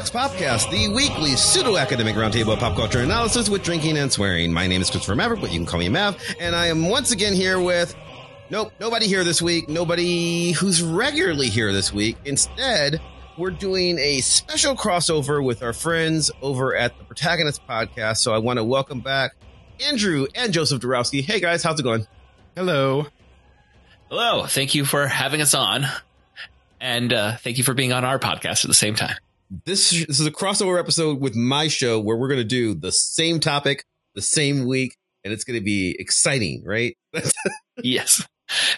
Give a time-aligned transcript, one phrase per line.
[0.00, 3.50] Hello and welcome back to Vox Popcast, the weekly pseudo-academic roundtable of pop culture analysis
[3.50, 4.50] with drinking and swearing.
[4.52, 7.10] My name is Christopher Maverick, but you can call me Mav, and I am once
[7.10, 7.94] again here with
[8.48, 12.16] nope, nobody here this week, nobody who's regularly here this week.
[12.24, 13.00] Instead,
[13.36, 18.18] we're doing a special crossover with our friends over at the Protagonist Podcast.
[18.18, 19.32] So I want to welcome back
[19.86, 21.22] Andrew and Joseph Dorowski.
[21.22, 22.06] Hey guys, how's it going?
[22.56, 23.06] Hello.
[24.08, 24.46] Hello.
[24.46, 25.84] Thank you for having us on.
[26.80, 29.16] And uh, thank you for being on our podcast at the same time.
[29.50, 32.92] This, this is a crossover episode with my show where we're going to do the
[32.92, 36.96] same topic, the same week, and it's going to be exciting, right?
[37.82, 38.24] yes.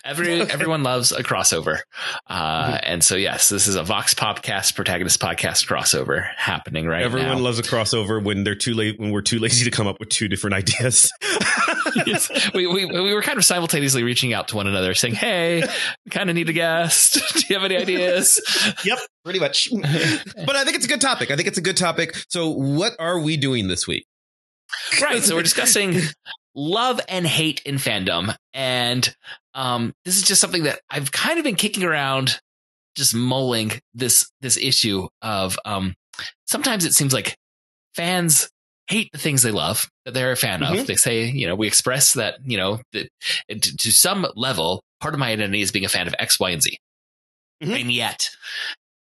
[0.05, 1.81] Every everyone loves a crossover,
[2.27, 7.27] uh, and so yes, this is a Vox Popcast protagonist podcast crossover happening right Everyone
[7.27, 7.33] now.
[7.33, 9.99] Everyone loves a crossover when they're too late when we're too lazy to come up
[10.01, 11.13] with two different ideas.
[12.07, 12.31] yes.
[12.55, 15.63] we, we we were kind of simultaneously reaching out to one another, saying, "Hey,
[16.11, 17.15] kind of need a guest.
[17.35, 18.41] Do you have any ideas?"
[18.85, 19.69] yep, pretty much.
[19.73, 21.31] but I think it's a good topic.
[21.31, 22.15] I think it's a good topic.
[22.29, 24.07] So, what are we doing this week?
[25.01, 25.23] right.
[25.23, 26.01] So we're discussing
[26.55, 29.15] love and hate in fandom, and
[29.55, 32.41] um, this is just something that I've kind of been kicking around,
[32.97, 35.95] just mulling this this issue of um.
[36.47, 37.37] Sometimes it seems like
[37.95, 38.51] fans
[38.89, 40.81] hate the things they love that they're a fan Mhm.
[40.81, 40.87] of.
[40.87, 43.09] They say, you know, we express that, you know, that
[43.49, 46.51] to, to some level, part of my identity is being a fan of X, Y,
[46.51, 46.79] and Z.
[47.63, 47.81] Mhm.
[47.81, 48.29] And yet,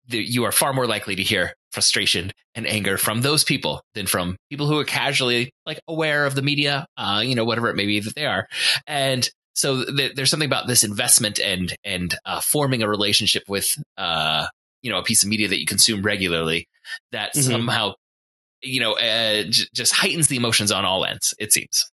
[0.06, 4.06] the, you are far more likely to hear frustration and anger from those people than
[4.06, 7.76] from people who are casually like aware of the media, uh, you know, whatever it
[7.76, 8.46] may be that they are.
[8.86, 13.82] And so th- there's something about this investment and and uh, forming a relationship with
[13.96, 14.46] uh,
[14.82, 16.68] you know a piece of media that you consume regularly
[17.12, 17.42] that Mhm.
[17.44, 17.92] somehow
[18.62, 21.34] you know uh, j- just heightens the emotions on all ends.
[21.38, 21.90] It seems.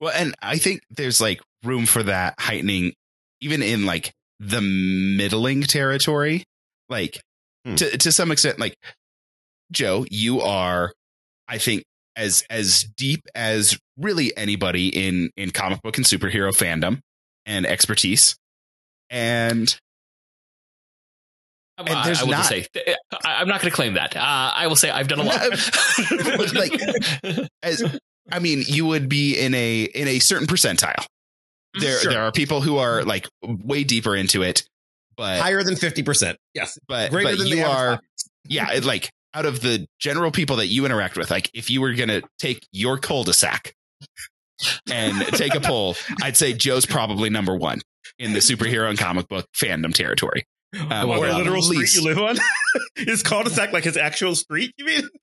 [0.00, 2.92] Well, and I think there's like room for that heightening
[3.40, 6.44] even in like the middling territory.
[6.88, 7.20] Like
[7.64, 7.76] Hmm.
[7.76, 8.76] to to some extent, like
[9.72, 10.92] Joe, you are,
[11.48, 11.84] I think,
[12.16, 17.00] as as deep as really anybody in in comic book and superhero fandom
[17.46, 18.36] and expertise.
[19.10, 19.76] And
[21.76, 22.66] And I- there's I will just not- say
[23.24, 24.16] I, I'm not going to claim that.
[24.16, 25.40] Uh, I will say I've done a lot.
[26.54, 27.98] Like- as
[28.30, 31.04] I mean, you would be in a in a certain percentile.
[31.78, 32.12] There Sure.
[32.12, 34.64] there are people who are like way deeper into it,
[35.16, 36.36] but Higher than 50%.
[36.54, 36.78] Yes.
[36.86, 38.28] but Greater but than you are audience.
[38.46, 41.80] yeah it, like out of the general people that you interact with like if you
[41.80, 43.74] were gonna take your cul-de-sac
[44.90, 47.80] and take a poll i'd say joe's probably number one
[48.18, 50.46] in the superhero and comic book fandom territory.
[50.90, 52.36] Um, What, or literal street least- you live on?
[52.96, 55.08] His cul-de-sac like his actual street, you mean?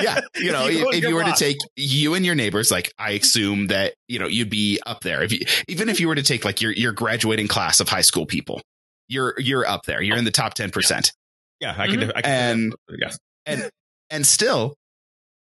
[0.00, 2.24] yeah you know If you if, go if your you were to take you and
[2.24, 5.22] your neighbors like i assume that you know you'd be up there.
[5.22, 8.00] If you even if you were to take like your your graduating class of high
[8.02, 8.62] school people
[9.08, 10.00] you're you're up there.
[10.00, 11.12] You're in the top 10%
[11.60, 12.00] Yeah, I can.
[12.00, 12.10] Mm-hmm.
[12.16, 13.18] I can And- yes.
[13.46, 13.70] and
[14.10, 14.74] and still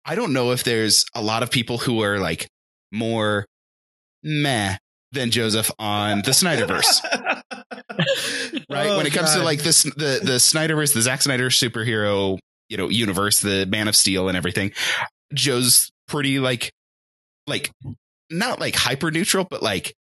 [0.05, 2.49] i don't know if there's a lot of people who are like
[2.93, 3.45] more
[4.23, 4.77] meh
[5.13, 7.01] than joseph on the snyderverse.
[8.71, 8.91] Right?
[8.91, 12.77] Oh, when it comes to like this the the snyderverse the Zack snyder superhero you
[12.77, 14.73] know universe the man of steel and everything
[15.35, 16.71] joe's pretty like
[17.47, 17.71] like
[18.31, 19.95] not like hyper neutral but like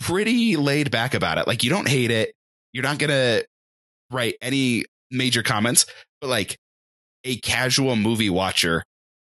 [0.00, 1.46] pretty laid back about it.
[1.46, 2.32] Like you don't hate it.
[2.72, 3.42] You're not gonna
[4.10, 5.86] write any major comments
[6.20, 6.56] but like
[7.24, 8.82] a casual movie watcher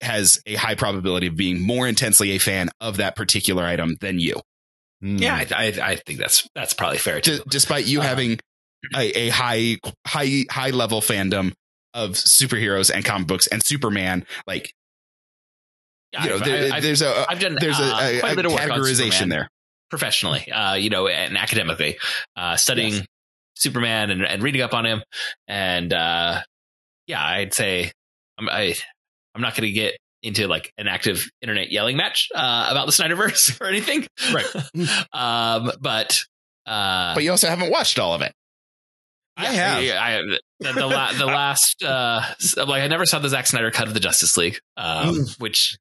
[0.01, 4.19] has a high probability of being more intensely a fan of that particular item than
[4.19, 4.39] you
[5.05, 7.37] yeah, I, I, I think that's that's probably fair too.
[7.39, 8.39] D- despite you Uh, having
[8.95, 11.51] a, a high high high level fandom
[11.93, 14.71] of superheroes and comic books and superman like
[16.13, 18.35] you know I've- there- I've- there's a I've done there's a, uh, a, a a
[18.35, 19.49] bit of categorization there
[19.89, 21.97] professionally, uh, you know, and academically,
[22.35, 23.05] uh, studying Yes.
[23.55, 25.03] Superman and, and reading up on him.
[25.47, 26.41] And, uh,
[27.07, 27.91] yeah, I'd say
[28.37, 28.75] I'm, I,
[29.35, 32.91] I'm not going to get into like an active internet yelling match, uh, about the
[32.91, 34.07] Snyderverse or anything.
[34.33, 34.55] Right.
[35.13, 36.23] um, but,
[36.65, 38.33] uh, but you also haven't watched all of it
[39.35, 39.83] I have.
[39.83, 40.21] yeah, I,
[40.59, 42.21] the, the, la- the last, uh,
[42.57, 45.77] like I never saw the Zack Snyder cut of the Justice League, um, which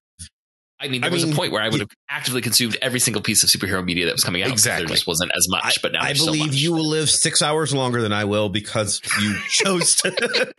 [0.82, 2.98] I mean, there I was mean, a point where I would have actively consumed every
[3.00, 4.50] single piece of superhero media that was coming out.
[4.50, 4.86] Exactly.
[4.86, 6.54] There just wasn't as much, but now I so believe much.
[6.56, 10.10] you will live six hours longer than I will because you chose to.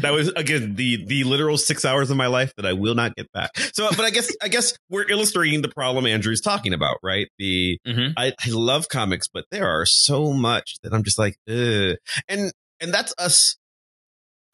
[0.00, 3.14] that was again the the literal six hours of my life that I will not
[3.16, 3.50] get back.
[3.74, 7.28] So, but I guess I guess we're illustrating the problem Andrew's talking about, right?
[7.38, 8.14] The Mhm.
[8.16, 11.96] I, I love comics, but there are so much that I'm just like, Ugh.
[12.28, 13.56] and and that's us.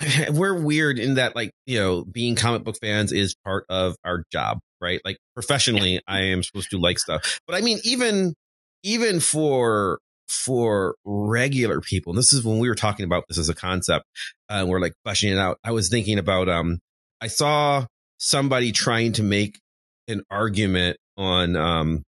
[0.31, 4.25] We're weird in that, like you know, being comic book fans is part of our
[4.33, 5.01] job, right?
[5.05, 8.35] Like professionally, I am supposed to like stuff, but I mean, even
[8.83, 9.99] even for
[10.29, 14.05] for regular people, and this is when we were talking about this as a concept,
[14.49, 15.59] uh, we're like fleshing it out.
[15.65, 16.79] I was thinking about, um,
[17.21, 17.87] I saw
[18.19, 19.59] somebody trying to make
[20.07, 22.03] an argument on, um,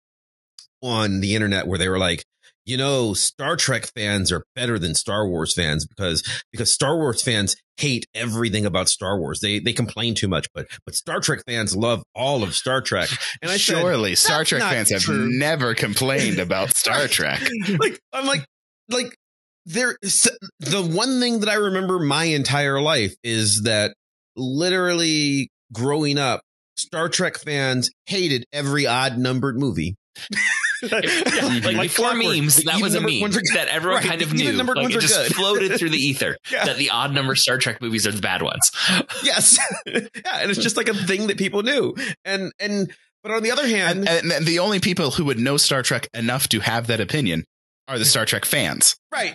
[0.83, 2.25] on the internet where they were like,
[2.67, 6.23] you know, Star Trek fans are better than Star Wars fans because
[6.53, 9.41] because Star Wars fans hate everything about Star Wars.
[9.41, 13.09] They they complain too much, but but Star Trek fans love all of Star Trek.
[13.41, 17.41] And I surely said, Star Trek fans have never complained about Star Trek.
[17.79, 18.45] like I'm like
[18.91, 19.17] like
[19.65, 23.95] there the one thing that I remember my entire life is that
[24.35, 26.41] literally growing up,
[26.77, 29.95] Star Trek fans hated every odd numbered movie.
[30.83, 34.33] yeah, like, like before clockwork, memes, that was a meme that everyone right, kind of
[34.33, 34.53] knew.
[34.53, 35.35] Like it just good.
[35.35, 36.65] floated through the ether yeah.
[36.65, 38.71] that the odd number Star Trek movies are the bad ones.
[39.23, 40.01] yes, yeah,
[40.41, 41.95] and it's just like a thing that people knew.
[42.25, 42.93] And and
[43.23, 46.09] but on the other hand, and, and the only people who would know Star Trek
[46.15, 47.45] enough to have that opinion
[47.89, 49.35] are the Star Trek fans, right?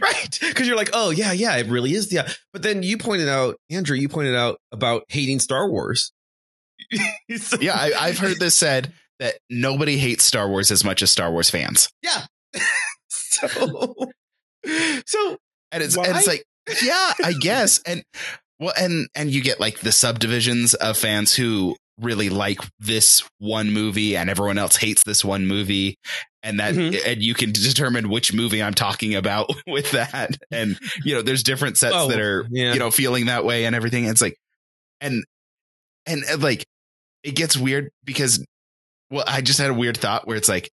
[0.00, 3.28] right because you're like oh yeah yeah it really is yeah but then you pointed
[3.28, 6.12] out andrew you pointed out about hating star wars
[7.36, 11.10] so, yeah I, i've heard this said that nobody hates Star Wars as much as
[11.10, 11.88] Star Wars fans.
[12.02, 12.24] Yeah.
[13.08, 13.46] so,
[15.06, 15.36] so,
[15.70, 16.44] and it's, and it's like,
[16.82, 17.80] yeah, I guess.
[17.86, 18.02] And
[18.58, 23.72] well, and, and you get like the subdivisions of fans who really like this one
[23.72, 25.96] movie and everyone else hates this one movie
[26.42, 26.96] and that mm-hmm.
[27.06, 31.42] and you can determine which movie I'm talking about with that and you know there's
[31.42, 32.72] different sets oh, that are yeah.
[32.72, 34.36] you know feeling that way and everything it's like
[35.00, 35.24] and
[36.06, 36.64] and like
[37.22, 38.44] it gets weird because
[39.10, 40.70] well, I just had a weird thought where it's like,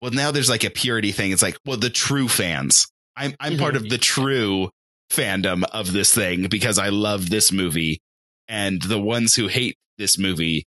[0.00, 1.32] well, now there's like a purity thing.
[1.32, 2.86] It's like, well, the true fans.
[3.16, 3.62] I'm I'm mm-hmm.
[3.62, 4.70] part of the true
[5.10, 8.00] fandom of this thing because I love this movie,
[8.48, 10.66] and the ones who hate this movie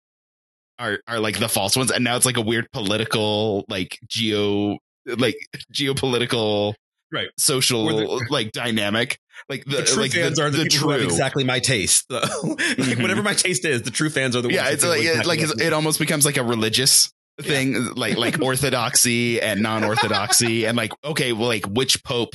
[0.79, 1.91] are are like the false ones.
[1.91, 5.37] And now it's like a weird political, like geo, like
[5.73, 6.75] geopolitical,
[7.13, 9.19] right, social the, like dynamic.
[9.49, 12.07] Like the, the true like fans the, are the, the true exactly my taste.
[12.11, 13.03] like mm-hmm.
[13.03, 14.57] whatever my taste is, the true fans are the ones.
[14.57, 14.69] yeah.
[14.69, 17.89] It's like exactly like it almost becomes like a religious thing, yeah.
[17.95, 22.35] like like orthodoxy and non-orthodoxy, and like okay, well, like which pope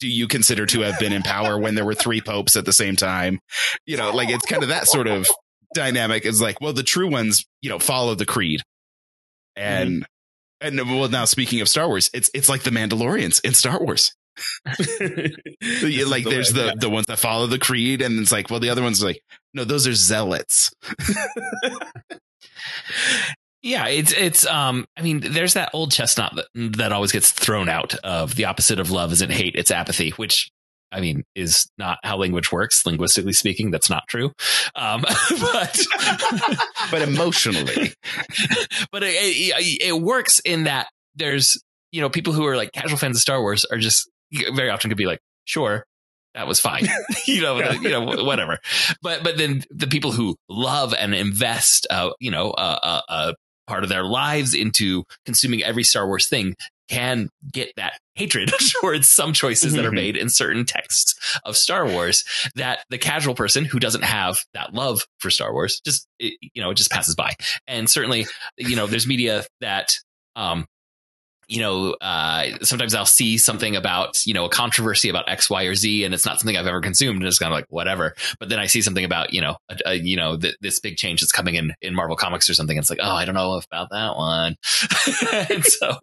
[0.00, 2.72] do you consider to have been in power when there were three popes at the
[2.72, 3.40] same time?
[3.86, 5.28] You know, like it's kind of that sort of
[5.74, 6.24] dynamic.
[6.24, 8.60] Is like, well, the true ones, you know, follow the creed,
[9.56, 10.04] and mm
[10.64, 14.14] and well, now speaking of Star Wars, it's it's like the Mandalorians in Star Wars.
[14.66, 16.74] Like the there's way, the yeah.
[16.76, 19.20] the ones that follow the creed and it's like well the other ones are like
[19.52, 20.70] no those are zealots
[23.62, 26.46] yeah it's it's um i mean there's that old chestnut that,
[26.76, 30.50] that always gets thrown out of the opposite of love isn't hate it's apathy which
[30.94, 32.86] I mean, is not how language works.
[32.86, 34.30] Linguistically speaking, that's not true.
[34.76, 35.02] Um,
[35.40, 35.80] but
[36.90, 37.92] but emotionally,
[38.92, 40.86] but it, it, it, works in that
[41.16, 41.60] there's
[41.90, 44.90] you know people who are like casual fans of Star Wars are just very often
[44.90, 45.84] could be like, sure,
[46.34, 46.86] that was fine.
[47.26, 47.72] you know, yeah.
[47.72, 48.58] you know, whatever.
[49.02, 53.00] But, but then the people who love and invest, uh, you know, a uh, uh,
[53.08, 53.32] uh,
[53.66, 56.54] part of their lives into consuming every Star Wars thing
[56.88, 59.94] can get that hatred towards some choices that are mm-hmm.
[59.94, 62.24] made in certain texts of Star Wars
[62.56, 66.70] that the casual person who doesn't have that love for Star Wars just, you know,
[66.70, 67.32] it just passes by.
[67.66, 68.26] And certainly,
[68.58, 69.94] you know, there's media that,
[70.36, 70.66] um,
[71.48, 75.64] you know, uh, sometimes I'll see something about, you know, a controversy about X, Y,
[75.64, 78.14] or Z, and it's not something I've ever consumed, and it's kind of like whatever.
[78.38, 80.96] But then I see something about, you know, a, a, you know, th- this big
[80.96, 82.76] change that's coming in in Marvel Comics or something.
[82.76, 84.56] And it's like, oh, I don't know about that one.
[85.50, 85.88] and so,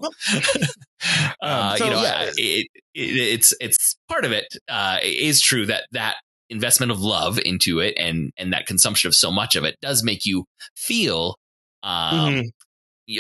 [1.42, 2.30] uh, um, so, you know, yeah.
[2.38, 6.16] it, it, it's it's part of it uh, is true that that
[6.50, 10.04] investment of love into it and and that consumption of so much of it does
[10.04, 10.46] make you
[10.76, 11.38] feel
[11.82, 12.42] um, mm-hmm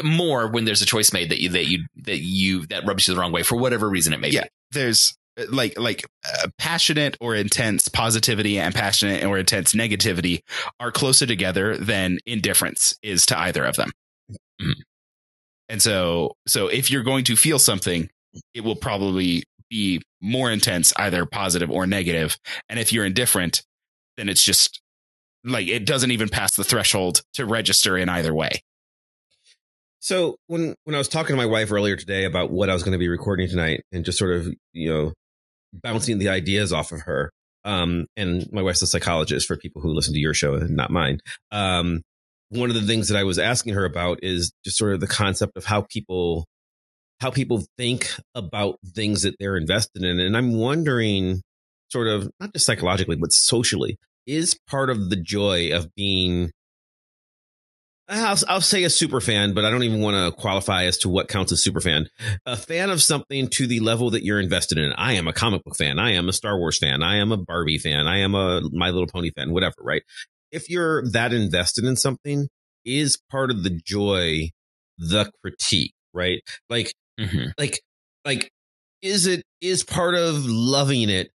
[0.03, 3.13] more when there's a choice made that you that you that you that rubs you
[3.13, 4.49] the wrong way for whatever reason it may yeah, be.
[4.71, 10.41] There's uh, like like uh, passionate or intense positivity and passionate or intense negativity
[10.79, 13.91] are closer together than indifference is to either of them.
[14.61, 14.73] Mm.
[15.69, 18.09] And so so if you're going to feel something,
[18.53, 22.37] it will probably be more intense either positive or negative.
[22.69, 23.63] And if you're indifferent,
[24.17, 24.81] then it's just
[25.43, 28.61] like it doesn't even pass the threshold to register in either way.
[30.01, 32.83] So when when I was talking to my wife earlier today about what I was
[32.83, 35.13] going to be recording tonight, and just sort of you know
[35.73, 37.31] bouncing the ideas off of her,
[37.63, 40.89] um, and my wife's a psychologist for people who listen to your show and not
[40.89, 41.19] mine.
[41.51, 42.01] Um,
[42.49, 45.07] one of the things that I was asking her about is just sort of the
[45.07, 46.45] concept of how people
[47.19, 51.43] how people think about things that they're invested in, and I'm wondering,
[51.91, 56.49] sort of not just psychologically but socially, is part of the joy of being
[58.11, 61.09] I'll, I'll say a super fan, but I don't even want to qualify as to
[61.09, 62.09] what counts as super fan.
[62.45, 64.91] A fan of something to the level that you're invested in.
[64.93, 65.97] I am a comic book fan.
[65.97, 67.01] I am a Star Wars fan.
[67.03, 68.07] I am a Barbie fan.
[68.07, 70.03] I am a My Little Pony fan, whatever, right?
[70.51, 72.49] If you're that invested in something,
[72.83, 74.49] is part of the joy
[74.97, 76.41] the critique, right?
[76.69, 77.53] Like, Mhm.
[77.57, 77.79] like,
[78.25, 78.51] like,
[79.01, 81.31] is it, is part of loving it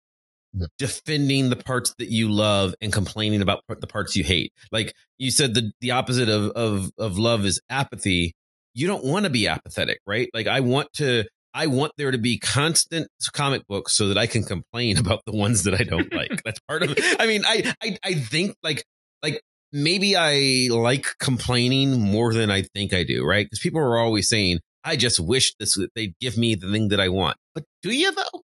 [0.79, 4.53] defending the parts that you love and complaining about the parts you hate.
[4.71, 8.35] Like you said, the the opposite of of of love is apathy.
[8.75, 10.29] You don't want to be apathetic, right?
[10.35, 11.25] Like I want to.
[11.55, 15.37] I want there to be constant comic books so that I can complain about the
[15.37, 16.43] ones that I don't like.
[16.45, 16.97] That's part of.
[17.19, 18.85] I mean, I I I think like
[19.23, 19.43] like
[19.73, 23.45] maybe I like complaining more than I think I do, right?
[23.45, 27.01] Because people are always saying, "I just wish this they'd give me the thing that
[27.01, 28.43] I want." But do you though?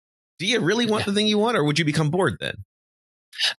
[0.43, 1.07] Do you really want Yeah.
[1.07, 2.65] the thing you want, or would you become bored then?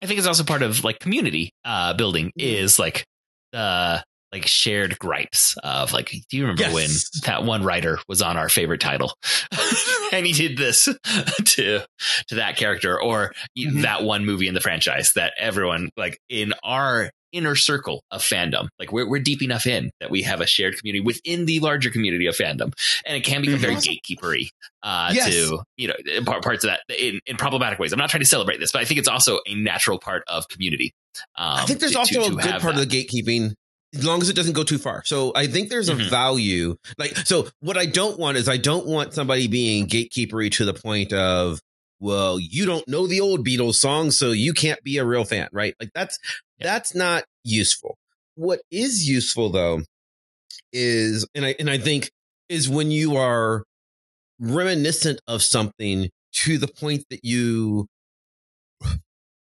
[0.02, 3.06] I think it's also part of like community uh, building is like
[3.54, 6.74] the like shared gripes of like, do you remember Yes.
[6.74, 6.90] when
[7.25, 9.13] that one writer was on our favorite title
[10.12, 10.86] and he did this
[11.46, 11.80] to
[12.28, 13.84] to that character or Mhm.
[13.84, 18.68] that one movie in the franchise that everyone like in our inner circle of fandom
[18.80, 21.90] like we're, we're deep enough in that we have a shared community within the larger
[21.90, 22.72] community of fandom
[23.06, 24.00] and it can become very Mhm.
[24.00, 24.48] gatekeepery
[24.84, 25.28] uh, Yes.
[25.34, 28.28] to you know par- parts of that in, in problematic ways i'm not trying to
[28.30, 30.94] celebrate this but i think it's also a natural part of community
[31.38, 32.82] um, I think there's to- also to- a good part that.
[32.84, 33.54] of the gatekeeping
[33.96, 35.04] as long as it doesn't go too far.
[35.06, 36.10] So I think there's a Mhm.
[36.10, 36.75] value.
[36.98, 40.74] Like, so what I don't want is I don't want somebody being gatekeepery to the
[40.74, 41.60] point of,
[42.03, 45.48] well, you don't know the old Beatles songs, so you can't be a real fan,
[45.53, 45.74] right?
[45.79, 46.19] Like that's,
[46.60, 46.65] Yeah.
[46.74, 47.95] that's not useful.
[48.36, 49.83] What is useful though
[50.74, 52.12] is, and I, and I think
[52.50, 53.63] is when you are
[54.38, 57.88] reminiscent of something to the point that you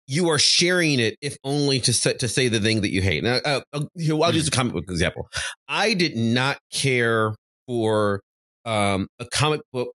[0.07, 3.23] you are sharing it if only to say, to say the thing that you hate.
[3.23, 3.89] Now, uh, I'll,
[4.23, 5.27] I'll use a comic book example.
[5.67, 7.33] I did not care
[7.67, 8.21] for
[8.65, 9.93] um, a comic book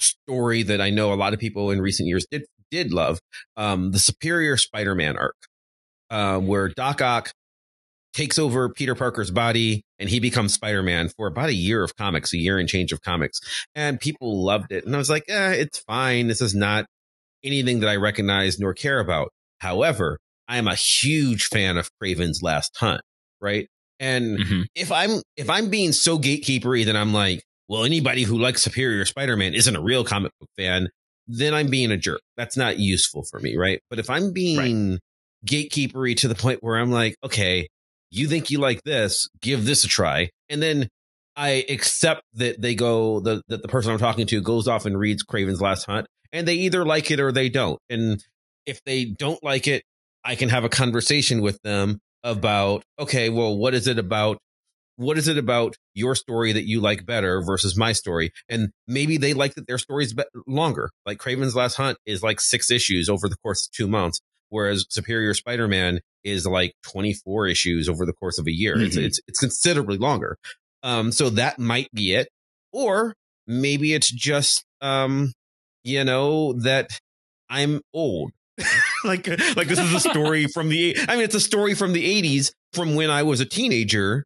[0.00, 3.18] story that I know a lot of people in recent years did did love,
[3.56, 5.36] um, the Superior Spider-Man arc,
[6.10, 7.32] um, where Doc Ock
[8.12, 12.32] takes over Peter Parker's body and he becomes Spider-Man for about a year of comics,
[12.34, 13.40] a year and change of comics,
[13.74, 14.84] and people loved it.
[14.84, 16.26] And I was like, eh, it's fine.
[16.26, 16.86] This is not
[17.44, 19.30] anything that I recognize nor care about.
[19.60, 23.00] However, I am a huge fan of Kraven's Last Hunt,
[23.40, 23.68] right?
[24.00, 24.66] And Mhm.
[24.74, 29.04] if I'm if I'm being so gatekeepery that I'm like, well, anybody who likes Superior
[29.04, 30.88] Spider-Man isn't a real comic book fan,
[31.26, 32.20] then I'm being a jerk.
[32.36, 33.80] That's not useful for me, right?
[33.90, 34.98] But if I'm being
[35.46, 37.68] gatekeepery to the point where I'm like, okay,
[38.10, 40.88] you think you like this, give this a try, and then
[41.36, 44.98] I accept that they go the that the person I'm talking to goes off and
[44.98, 47.78] reads Kraven's Last Hunt, and they either like it or they don't.
[47.90, 48.24] And
[48.66, 49.82] if they don't like it,
[50.24, 54.38] I can have a conversation with them about, okay, well, what is it about?
[54.98, 58.32] What is it about your story that you like better versus my story?
[58.48, 60.90] And maybe they like that their story's be- longer.
[61.06, 64.86] Like Kraven's Last Hunt is like six issues over the course of two months, whereas
[64.90, 68.76] Superior Spider-Man is like 24 issues over the course of a year.
[68.76, 69.04] It's, Mhm.
[69.04, 70.36] it's, it's considerably longer.
[70.82, 72.28] Um, so that might be it.
[72.72, 73.14] Or
[73.46, 75.32] maybe it's just, um,
[75.84, 76.90] you know, that
[77.48, 78.32] I'm old.
[79.04, 82.20] like, like this is a story from the, I mean, it's a story from the
[82.20, 84.24] 80s from when I was a teenager,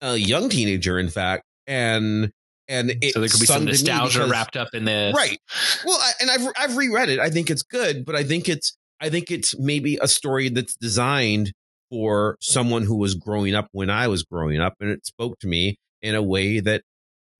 [0.00, 1.44] a young teenager, in fact.
[1.66, 2.30] And,
[2.68, 4.84] and it so there could be some sung to me nostalgia because- wrapped up in
[4.84, 5.38] this Right.
[5.84, 7.18] Well, I, and I've I've reread it.
[7.20, 10.74] I think it's good, but I think it's I think it's maybe a story that's
[10.76, 11.52] designed
[11.90, 15.46] for someone who was growing up when I was growing up, and it spoke to
[15.46, 16.82] me in a way that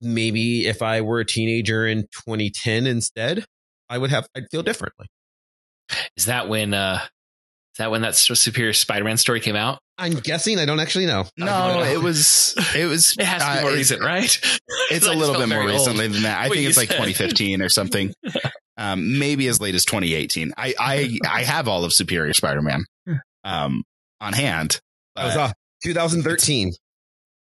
[0.01, 3.43] maybe if I were a teenager in 2010 instead,
[3.89, 5.07] I would have I'd feel differently.
[6.15, 6.99] is that when uh
[7.77, 11.25] that when that superior spider-man story came out I'm guessing I don't actually know.
[11.37, 14.59] No, it was it was it has to be uh, more it's- recent right
[14.91, 15.87] It's a little bit more very old.
[15.87, 16.37] recently than that.
[16.39, 18.13] I what think you it's like 2015 or something.
[18.79, 20.53] Um, maybe as late as 2018.
[20.55, 22.85] I I I have all of Superior Spider-Man
[23.43, 23.83] um
[24.21, 24.79] on hand.
[25.15, 25.53] I was but- off.
[25.83, 26.73] 2013.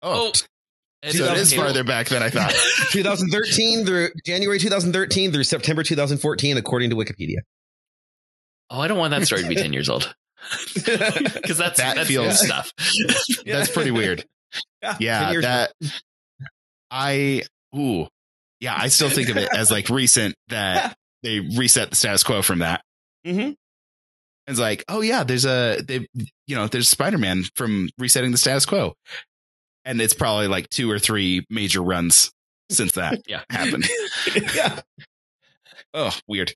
[0.02, 2.54] oh so it is farther back than I thought.
[2.90, 7.40] 2013 through January 2013 through September 2014, according to Wikipedia.
[8.70, 10.14] oh i don't want that story to be 10 years old
[10.74, 12.72] because that's That that's feels- stuff
[13.46, 14.24] That's pretty weird.
[14.82, 15.72] Yeah, Yeah, that
[16.90, 17.42] I
[17.76, 18.06] ooh.
[18.60, 22.42] Yeah, I still think of it as like recent that they reset the status quo
[22.42, 22.82] from that.
[23.26, 23.54] Mhm.
[24.46, 26.06] It's like, oh yeah, there's a they
[26.46, 28.94] you know, there's Spider-Man from resetting the status quo.
[29.84, 32.32] And it's probably like two or three major runs
[32.70, 33.42] since that Yeah.
[33.50, 33.88] happened.
[34.54, 34.80] yeah.
[35.94, 36.52] Oh, weird.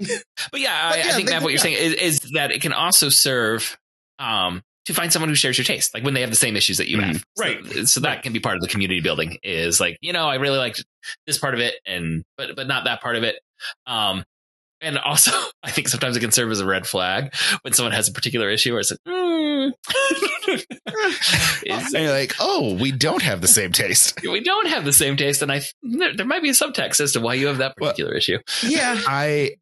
[0.00, 2.62] But yeah, But I, yeah, I think Matt, what you're saying is, is that it
[2.62, 3.76] can also serve
[4.18, 6.78] um, to find someone who shares your taste, like when they have the same issues
[6.78, 7.02] that you Mhm.
[7.14, 7.24] have.
[7.38, 7.88] Right.
[7.88, 9.38] So, that can be part of the community building.
[9.42, 10.84] Is like you know I really liked
[11.26, 13.36] this part of it, and but but not that part of it.
[13.86, 14.24] Um,
[14.80, 15.30] and also
[15.62, 18.48] I think sometimes it can serve as a red flag when someone has a particular
[18.50, 19.72] issue where it's like, mm.
[21.64, 24.20] Is- And you're like, oh, we don't have the same taste.
[24.22, 27.12] we don't have the same taste, and I there, there might be a subtext as
[27.12, 28.38] to why you have that Well- particular issue.
[28.62, 29.00] Yeah.
[29.06, 29.52] I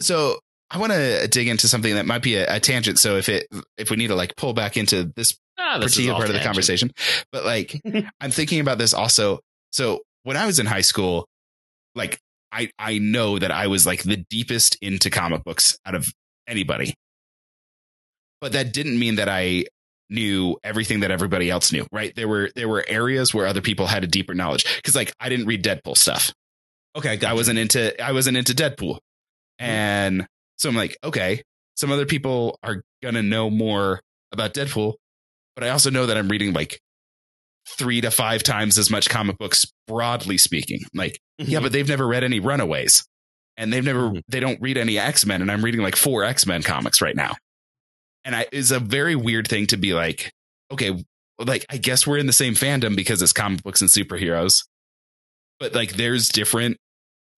[0.00, 0.38] so
[0.70, 2.98] I want to dig into something that might be a, a tangent.
[2.98, 3.46] So if it
[3.76, 6.36] if we need to like pull back into this Ah, this particular all part of
[6.36, 6.92] the conversation,
[7.32, 7.80] but like
[8.20, 9.40] I'm thinking about this also.
[9.72, 11.26] So when I was in high school,
[11.94, 12.18] like
[12.52, 16.06] I I know that I was like the deepest into comic books out of
[16.46, 16.94] anybody,
[18.40, 19.64] but that didn't mean that I
[20.10, 21.86] knew everything that everybody else knew.
[21.90, 22.14] Right?
[22.14, 25.28] There were there were areas where other people had a deeper knowledge because like I
[25.28, 26.32] didn't read Deadpool stuff.
[26.96, 27.18] Okay.
[27.26, 28.98] I wasn't into I wasn't into Deadpool.
[29.58, 31.42] And so I'm like, okay,
[31.76, 34.00] some other people are gonna know more
[34.32, 34.94] about Deadpool,
[35.54, 36.80] but I also know that I'm reading like
[37.68, 40.80] three to five times as much comic books, broadly speaking.
[40.94, 43.04] Like, yeah, but they've never read any Runaways.
[43.56, 44.22] And they've never Mhm.
[44.28, 47.36] they don't read any X-Men, and I'm reading like four X-Men comics right now.
[48.24, 50.32] And I is a very weird thing to be like,
[50.70, 51.04] okay,
[51.38, 54.64] like I guess we're in the same fandom because it's comic books and superheroes.
[55.58, 56.76] But like there's different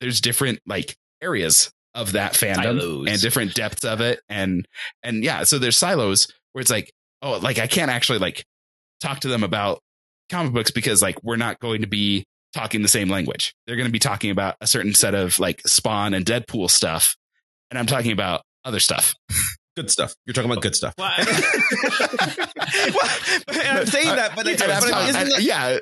[0.00, 3.08] there's different like areas of that fandom Silos.
[3.08, 4.66] and different depths of it and
[5.02, 6.92] and yeah so there's silos where it's like
[7.22, 8.44] oh like i can't actually like
[9.00, 9.80] talk to them about
[10.30, 13.88] comic books because like we're not going to be talking the same language they're going
[13.88, 17.16] to be talking about a certain set of like spawn and deadpool stuff
[17.70, 19.14] and i'm talking about other stuff
[19.76, 20.14] good stuff.
[20.26, 20.94] You're talking about good stuff.
[20.98, 21.26] Well, Well,
[23.78, 25.78] I'm saying that, but, And but, I'm talking- isn't that, yeah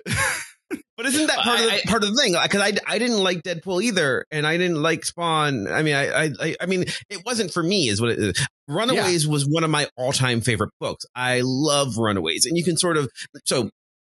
[0.96, 2.36] but isn't that part of the I- part of the thing?
[2.42, 5.66] Because I, I didn't like Deadpool either, and I didn't like Spawn.
[5.68, 7.88] I mean, I I I- I mean, it wasn't for me.
[7.88, 8.46] Is what it is.
[8.68, 11.04] Runaways was one of my all time favorite books.
[11.14, 13.08] I love Runaways, and you can sort of
[13.44, 13.70] so.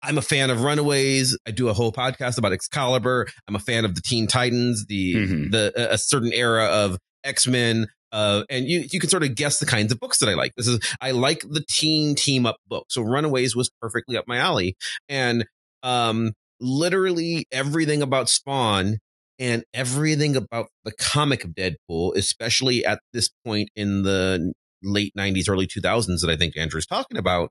[0.04, 1.38] I'm a fan of Runaways.
[1.48, 3.28] I do a whole podcast about Excalibur.
[3.48, 5.52] I'm a fan of the Teen Titans, the Mhm.
[5.52, 7.88] the a certain era of X Men.
[8.12, 10.54] Uh, and you you can sort of guess the kinds of books that I like.
[10.58, 12.88] This is I like the teen team up book.
[12.90, 14.76] So Runaways was perfectly up my alley,
[15.08, 15.46] and
[15.84, 19.00] um, literally everything about Spawn
[19.40, 25.50] and everything about the comic of Deadpool, especially at this point in the late '90s,
[25.50, 27.50] early 2000s that I think Andrew's talking about,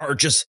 [0.00, 0.46] are just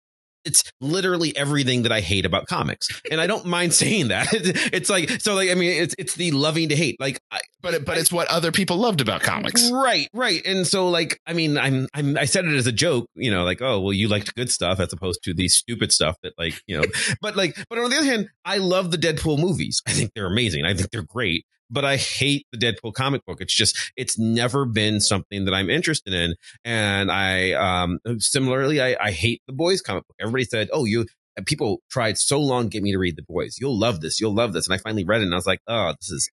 [0.46, 4.28] it's literally everything that I hate about comics, and I don't mind saying that.
[4.76, 7.00] It's like so, like I mean, it's it's the loving to hate.
[7.00, 10.90] Like, I, but but it's what other people loved about comics right, right, and so
[10.90, 13.80] like I mean, I'm I'm I said it as a joke, you know, like oh
[13.80, 16.84] well, you liked good stuff as opposed to the stupid stuff that like you know,
[17.22, 19.82] but like, but on the other hand, I love the Deadpool movies.
[19.88, 20.66] I think they're amazing.
[20.66, 21.46] I think they're great.
[21.70, 23.42] But I hate the Deadpool comic book.
[23.42, 26.36] It's just, it's never been something that I'm interested in.
[26.64, 30.16] And I, um, similarly, I, I hate the boys comic book.
[30.20, 31.06] Everybody said, oh, you,
[31.46, 33.58] people tried so long get me to read the boys.
[33.60, 34.20] You'll love this.
[34.22, 34.68] You'll love this.
[34.68, 36.30] And I finally read it and I was like, oh, this is,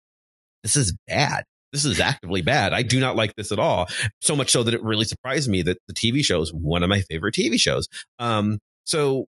[0.63, 1.46] this is bad.
[1.72, 2.74] This is actively bad.
[2.74, 3.88] I do not like this at all.
[4.20, 6.89] So much so that it really surprised me that the TV show is one of
[6.89, 7.88] my favorite TV shows.
[8.20, 9.26] Um, so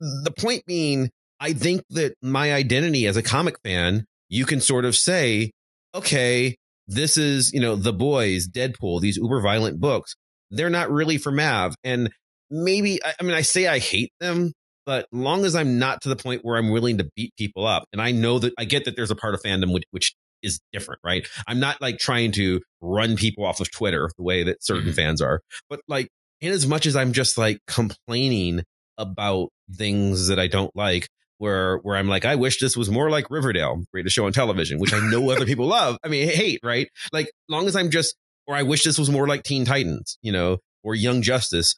[0.00, 4.84] the point being, I think that my identity as a comic fan, you can sort
[4.84, 5.50] of say,
[5.94, 10.14] okay, this is, you know, the boys, Deadpool, these uber violent books.
[10.50, 11.74] They're not really for Mav.
[11.84, 12.10] And
[12.50, 14.52] maybe, I, I mean, I say I hate them,
[14.86, 17.84] but long as I'm not to the point where I'm willing to beat people up,
[17.92, 20.60] and I know that I get that there's a part of fandom which, which is
[20.72, 21.26] different, right?
[21.46, 24.94] I'm not like trying to run people off of Twitter the way that certain Mhm.
[24.94, 26.08] fans are, but like,
[26.40, 28.62] in as much as I'm just like complaining
[28.96, 33.10] about things that I don't like, where where I'm like, I wish this was more
[33.10, 35.96] like Riverdale, greatest show on television, which I know other people love.
[36.04, 36.88] I mean, hate, right?
[37.12, 38.14] Like, long as I'm just,
[38.46, 41.76] or I wish this was more like Teen Titans, you know, or Young Justice.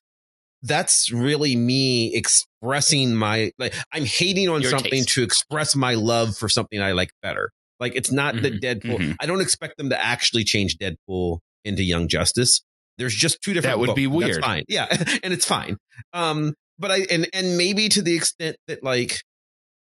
[0.63, 3.75] That's really me expressing my like.
[3.93, 5.09] I'm hating on Your something taste.
[5.11, 7.51] to express my love for something I like better.
[7.79, 8.99] Like, it's not that Deadpool.
[8.99, 9.17] mhm.
[9.21, 12.61] I don't expect them to actually change Deadpool into Young Justice.
[12.99, 13.75] There's just two different.
[13.75, 14.21] That would be books.
[14.27, 14.45] That's weird.
[14.45, 14.65] fine.
[14.69, 14.87] Yeah,
[15.23, 15.79] and it's fine.
[16.13, 19.23] Um, but I and and maybe to the extent that like,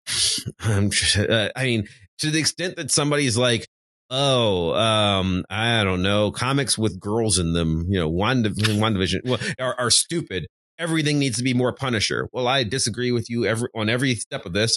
[0.61, 1.89] I'm just, uh, I mean,
[2.19, 3.67] to the extent that somebody's like,
[4.11, 9.41] oh, um, I don't know, comics with girls in them, you know, one division well,
[9.59, 10.47] are, are stupid.
[10.79, 12.29] Everything needs to be more Punisher.
[12.33, 14.77] Well, I disagree with you every on every step of this.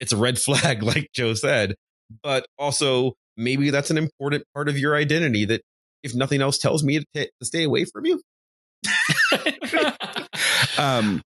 [0.00, 1.74] It's a red flag, like Joe said,
[2.22, 5.60] but also maybe that's an important part of your identity that,
[6.02, 8.20] if nothing else, tells me to, t- to stay away from you.
[10.78, 11.22] um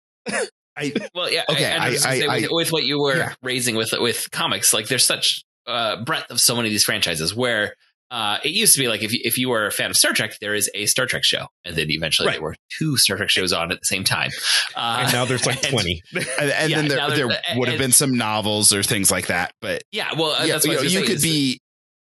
[1.15, 1.43] well, yeah.
[1.49, 3.35] Okay, I, I, was I- say, I- with, with what you were Yeah.
[3.43, 7.35] raising with with comics, like there's such uh, breadth of so many of these franchises
[7.35, 7.75] where
[8.09, 10.13] uh, it used to be like if you, if you were a fan of Star
[10.13, 12.35] Trek, there is a Star Trek show, and then eventually Right.
[12.35, 14.31] there were two Star Trek shows on at the same time.
[14.77, 16.03] Uh, and now there's like and- 20.
[16.15, 19.51] and, and Yeah, then there, there would have been some novels or things like that.
[19.61, 21.59] But Yeah, well, uh, yeah, that's what you, I was you could be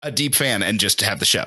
[0.02, 1.44] a deep fan and just have the show.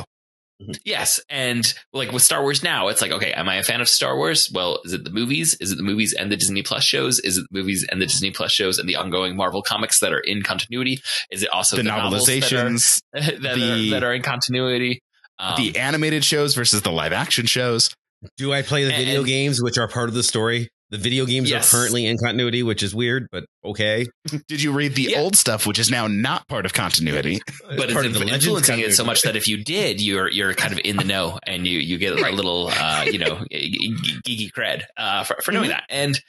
[0.85, 3.89] Yes, and like with Star Wars now, it's like, okay, am I a fan of
[3.89, 4.49] Star Wars?
[4.53, 5.55] Well, is it the movies?
[5.59, 7.19] Is it the movies and the Disney Plus shows?
[7.19, 10.13] Is it the movies and the Disney Plus shows and the ongoing Marvel comics that
[10.13, 11.01] are in continuity?
[11.31, 14.21] Is it also the, the, novels that are, novelizations, that, the- are, that are in
[14.21, 15.01] continuity?
[15.39, 17.89] Um, the animated shows versus the live action shows.
[18.37, 20.69] Do I play the And- video games, which are part of the story?
[20.93, 21.73] The video games Yes.
[21.73, 24.05] are currently in continuity, which is weird, but okay.
[24.47, 25.21] Did you read the Yeah.
[25.21, 27.41] old stuff, which is now not part of continuity?
[27.67, 29.99] but it's part of the inf- Legends influencing it so much that if you did,
[29.99, 33.17] you're you're kind of in the know and you you get a little uh, you
[33.17, 36.21] know ge- ge- geeky cred uh, for, for knowing that and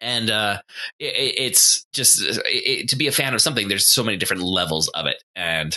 [0.00, 0.58] and uh,
[0.98, 3.68] it, it- it's just it, it- to be a fan of something.
[3.68, 5.76] There's so many different levels of it, and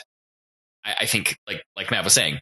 [0.86, 2.40] I, I think like like Matt was saying,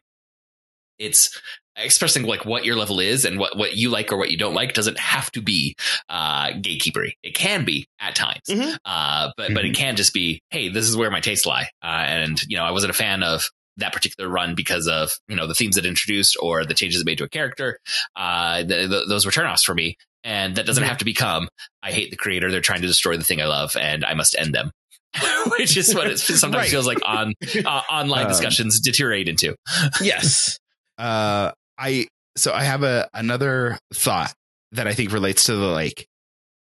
[0.98, 1.38] it's
[1.76, 4.54] expressing like what your level is and what what you like or what you don't
[4.54, 5.74] like doesn't have to be
[6.08, 7.12] uh gatekeepery.
[7.24, 8.42] It can be at times.
[8.48, 8.76] Mhm.
[8.84, 11.68] uh but but it can just be hey this is where my tastes lie.
[11.82, 13.44] Uh, and you know i wasn't a fan of
[13.78, 17.06] that particular run because of you know the themes it introduced or the changes it
[17.06, 17.78] made to a character.
[18.14, 19.96] Uh th- th- those were turnoffs for me.
[20.22, 20.88] And that doesn't Mhm.
[20.88, 21.48] have to become
[21.82, 22.52] i hate the creator.
[22.52, 24.70] They're trying to destroy the thing i love and i must end them.
[25.58, 26.70] Which is what it sometimes Right.
[26.70, 29.56] feels like on uh, online Um, discussions deteriorate into.
[30.00, 30.56] Yes.
[30.98, 34.32] Uh, I so I have a another thought
[34.72, 36.06] that I think relates to the like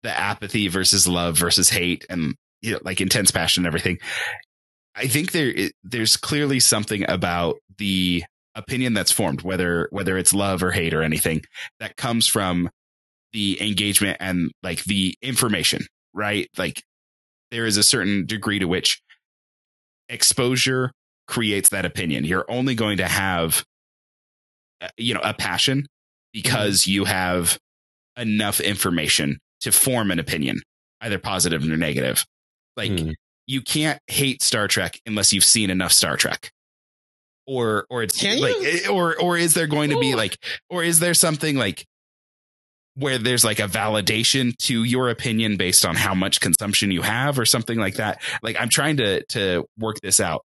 [0.03, 3.99] the apathy versus love versus hate and you know, like intense passion and everything.
[4.95, 8.23] I think there there's clearly something about the
[8.55, 11.41] opinion that's formed, whether whether it's love or hate or anything,
[11.79, 12.69] that comes from
[13.33, 16.47] the engagement and like the information, right?
[16.57, 16.83] Like
[17.51, 19.01] there is a certain degree to which
[20.09, 20.91] exposure
[21.27, 22.25] creates that opinion.
[22.25, 23.63] You're only going to have,
[24.97, 25.85] you know, a passion
[26.33, 27.57] because you have
[28.17, 30.61] enough information to form an opinion,
[31.01, 32.25] either positive or negative.
[32.75, 33.11] Like Hmm.
[33.47, 36.51] you can't hate Star Trek unless you've seen enough Star Trek.
[37.45, 38.81] Or, or it's Can like, you?
[38.85, 40.37] eh, or, or is there going to be like,
[40.69, 41.85] or is there something like
[42.95, 47.37] where there's like a validation to your opinion based on how much consumption you have
[47.37, 48.21] or something like that?
[48.41, 50.43] Like I'm trying to, to work this out.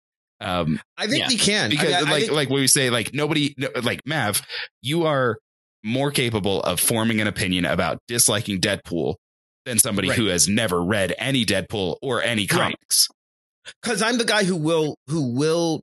[0.42, 1.28] Um, I think Yeah.
[1.30, 1.70] you can.
[1.70, 4.42] because I, I like think- like when we say like nobody no, like Mav,
[4.82, 5.38] you are
[5.84, 9.14] more capable of forming an opinion about disliking Deadpool
[9.64, 10.18] than somebody Right.
[10.18, 13.08] who has never read any Deadpool or any comics.
[13.82, 15.82] because I'm the guy who will who will.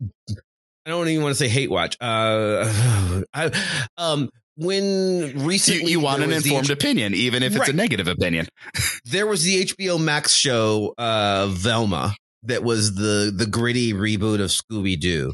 [0.00, 1.96] I don't even want to say hate watch.
[2.00, 3.50] Uh, I,
[3.98, 8.46] um, when recently you want an informed H- opinion, even if it's a negative opinion.
[9.04, 12.14] there was the HBO Max show uh, Velma
[12.46, 15.32] that was the the gritty reboot of Scooby Doo.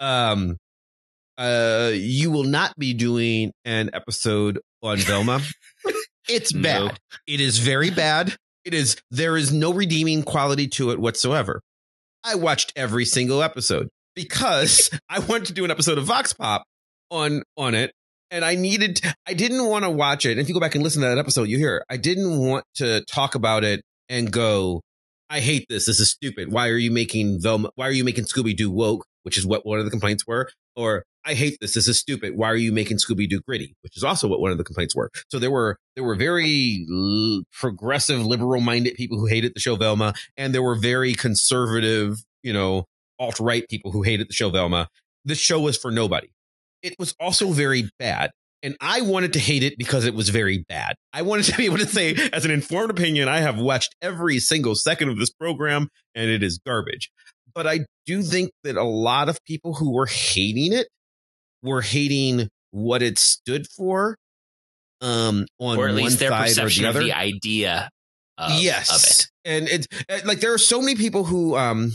[0.00, 0.56] Um,
[1.38, 5.40] uh, you will not be doing an episode on Velma.
[6.28, 6.62] it's No.
[6.88, 6.98] bad.
[7.26, 8.34] It is very bad.
[8.64, 11.60] It is there is no redeeming quality to it whatsoever.
[12.24, 16.64] I watched every single episode because I wanted to do an episode of Vox Pop
[17.10, 17.92] on on it
[18.30, 20.38] and I needed I didn't want to watch it.
[20.38, 23.04] If you go back and listen to that episode, you hear I didn't want to
[23.06, 24.82] talk about it and go,
[25.32, 25.86] I hate this.
[25.86, 26.52] This is stupid.
[26.52, 29.64] Why are you making Velma why are you making Scooby Doo woke, which is what
[29.64, 31.72] one of the complaints were, or I hate this.
[31.72, 32.36] This is stupid.
[32.36, 33.74] Why are you making Scooby Doo gritty?
[33.80, 35.10] Which is also what one of the complaints were.
[35.30, 39.74] So there were there were very l- progressive, liberal minded people who hated the show
[39.74, 42.84] Velma, and there were very conservative, you know,
[43.18, 44.90] alt right people who hated the show Velma.
[45.24, 46.28] This show was for nobody.
[46.82, 48.32] It was also very bad.
[48.62, 50.94] And I wanted to hate it because it was very bad.
[51.12, 54.38] I wanted to be able to say, as an informed opinion, I have watched every
[54.38, 57.10] single second of this program and it is garbage.
[57.54, 60.88] But I do think that a lot of people who were hating it
[61.62, 64.16] were hating what it stood for.
[65.00, 67.04] Um, on or at least one their side or perception the of other.
[67.04, 67.90] the idea
[68.38, 69.26] of, yes, of it.
[69.44, 71.92] and it's uh, like there are so many people who um,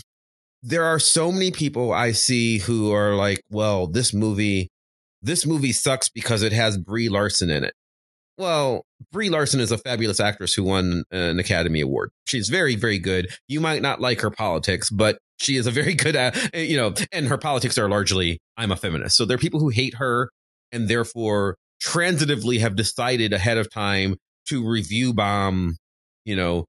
[0.62, 4.68] there are so many people I see who are like, well, this movie,
[5.22, 7.74] this movie sucks because it has Brie Larson in it.
[8.38, 12.12] Well, Brie Larson is a fabulous actress who won an Academy Award.
[12.28, 13.30] She's very, very good.
[13.48, 16.94] You might not like her politics, but she is a very good, uh, you know,
[17.12, 19.18] and her politics are largely, I'm a feminist.
[19.18, 20.30] So there are people who hate her
[20.72, 24.18] and therefore transitively have decided ahead of time
[24.50, 25.76] to review bomb,
[26.26, 26.66] you know,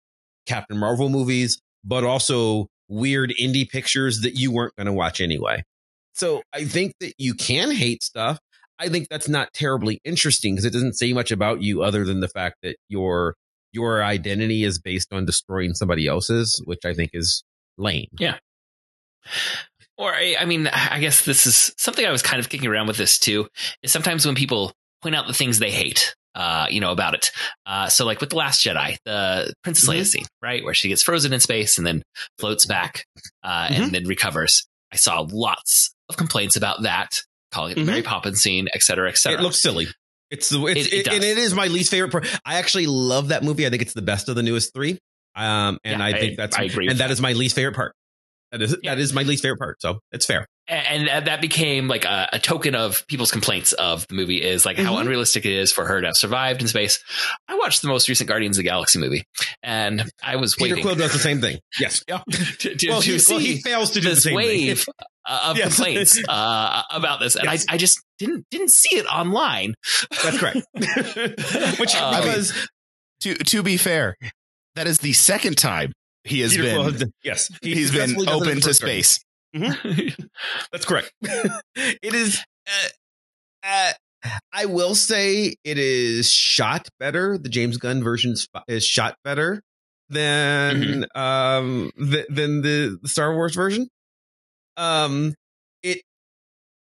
[0.47, 5.63] Captain Marvel movies, but also weird indie pictures that you weren't going to watch anyway.
[6.15, 8.39] So I think that you can hate stuff.
[8.79, 12.21] I think that's not terribly interesting because it doesn't say much about you other than
[12.21, 13.35] the fact that your
[13.73, 17.43] your identity is based on destroying somebody else's, which I think is
[17.77, 18.07] lame.
[18.19, 18.39] Yeah.
[19.97, 22.87] Or I, I mean, I guess this is something I was kind of kicking around
[22.87, 23.49] with this too.
[23.83, 27.31] Is sometimes when people point out the things they hate, uh, you know, about it.
[27.67, 29.95] Uh, so like with the Last Jedi, the Princess Mhm.
[29.95, 32.03] Leia scene, right, where she gets frozen in space and then
[32.39, 33.05] floats back
[33.43, 33.71] uh, Mhm.
[33.83, 34.67] and then recovers.
[34.93, 37.11] I saw lots of complaints about that,
[37.53, 37.87] calling it the Mhm.
[37.87, 39.41] Mary Poppins scene, et cetera, et cetera.
[39.41, 39.89] It looks silly.
[40.31, 42.27] It's the it's It- it it, and it is my least favorite part.
[42.45, 43.67] I actually love that movie.
[43.67, 44.99] I think it's the best of the newest three.
[45.37, 47.75] Um, and Yeah, I think that's I agree and with that is my least favorite
[47.77, 47.95] part.
[48.53, 48.95] That is Yeah.
[48.95, 49.81] that is my least favorite part.
[49.83, 50.47] So it's fair.
[50.69, 54.67] and and that became like a, a token of people's complaints of the movie is
[54.67, 55.01] like how Mhm.
[55.03, 56.99] unrealistic it is for her to have survived in space.
[57.49, 59.25] I watched the most recent Guardians of the Galaxy movie,
[59.63, 61.59] and I was Peter waiting Quill does the same thing.
[61.81, 62.03] Yes.
[62.59, 64.95] to, to, well, to he, see well, he fails to do the same wave thing.
[65.29, 65.75] uh, of Yes.
[65.77, 67.67] complaints uh, about this, and Yes.
[67.69, 69.75] I, I just didn't didn't see it online.
[70.23, 70.67] That's correct.
[71.81, 72.53] Which Uh, because
[73.23, 74.17] To to be fair,
[74.75, 75.93] that is the second time
[76.29, 78.61] he has Peter been Quill has yes he he's been successfully does it in open
[78.63, 79.25] to space.
[80.73, 81.13] That's correct.
[81.23, 82.45] it is.
[82.67, 82.89] Uh,
[83.65, 83.93] uh,
[84.53, 87.39] I will say it is shot better.
[87.39, 88.35] The James Gunn version
[88.69, 89.63] is- shot better
[90.11, 93.89] than um th- than the, the Star Wars version.
[94.77, 95.35] Um.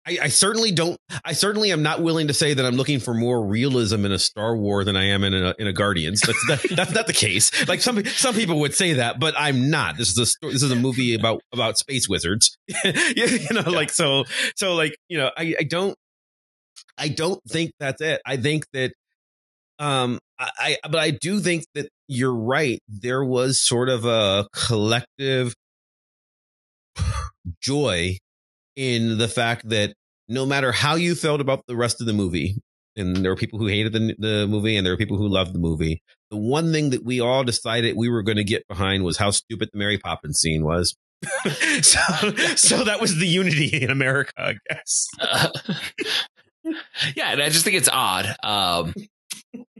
[0.09, 0.99] I, I certainly don't.
[1.23, 4.19] I certainly am not willing to say that I'm looking for more realism in a
[4.19, 6.23] Star War than I am in a in a Guardians.
[6.23, 7.69] That's that, that's not the case.
[7.69, 9.99] Like some some people would say that, but I'm not.
[9.99, 12.57] This is a this is a movie about about space wizards.
[12.85, 14.25] you you know, like so
[14.57, 15.95] so like you know, I I don't
[16.97, 18.23] I don't think that's it.
[18.25, 18.95] I think that
[19.79, 22.79] um I, I but I do think that you're right.
[22.89, 25.55] There was sort of a collective
[27.61, 28.17] joy
[28.79, 29.93] in the fact that
[30.29, 32.57] no matter how you felt about the rest of the movie,
[32.97, 35.55] and there were people who hated the the movie, and there were people who loved
[35.55, 36.03] the movie.
[36.31, 39.31] The one thing that we all decided we were going to get behind was how
[39.31, 40.95] stupid the Mary Poppins scene was.
[41.83, 42.01] so,
[42.55, 45.09] so that was the unity in America, I guess.
[45.21, 45.49] Uh,
[47.17, 48.35] yeah, and I just think it's odd.
[48.43, 48.95] Um,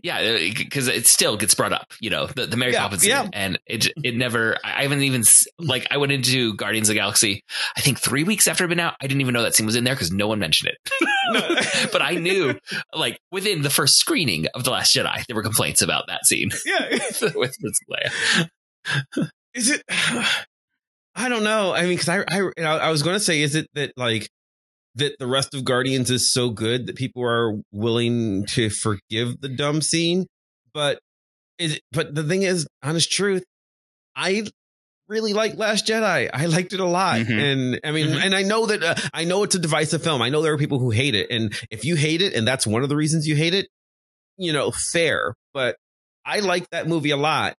[0.03, 3.03] yeah, uh, because it still gets brought up, you know, the, the Mary Yeah, Poppins
[3.03, 3.29] scene, yeah.
[3.33, 4.57] and it it never.
[4.65, 5.25] I haven't even
[5.59, 7.43] like I went into Guardians of the Galaxy.
[7.77, 9.67] I think three weeks after it had been out, I didn't even know that scene
[9.67, 11.89] was in there because no one mentioned it.
[11.93, 12.59] but I knew,
[12.95, 16.51] like within the first screening of the Last Jedi, there were complaints about that scene
[16.65, 19.31] Yeah, with Princess Leia.
[19.55, 19.83] is it?
[21.15, 21.75] I don't know.
[21.75, 24.29] I mean, because I, I, I was going to say, is it that like
[24.99, 29.49] that the rest of Guardians is so good that people are willing to forgive the
[29.49, 30.27] dumb scene?
[30.75, 30.99] But
[31.59, 33.43] is but the thing is, honest truth,
[34.15, 34.47] I
[35.09, 36.29] really like Last Jedi.
[36.33, 37.41] I liked it a lot, Mhm.
[37.41, 38.25] and I mean, Mhm.
[38.27, 40.21] and I know that uh, I know it's a divisive film.
[40.23, 42.67] I know there are people who hate it, and if you hate it, and that's
[42.67, 43.69] one of the reasons you hate it,
[44.37, 45.35] you know, fair.
[45.55, 45.77] But
[46.25, 47.55] I like that movie a lot,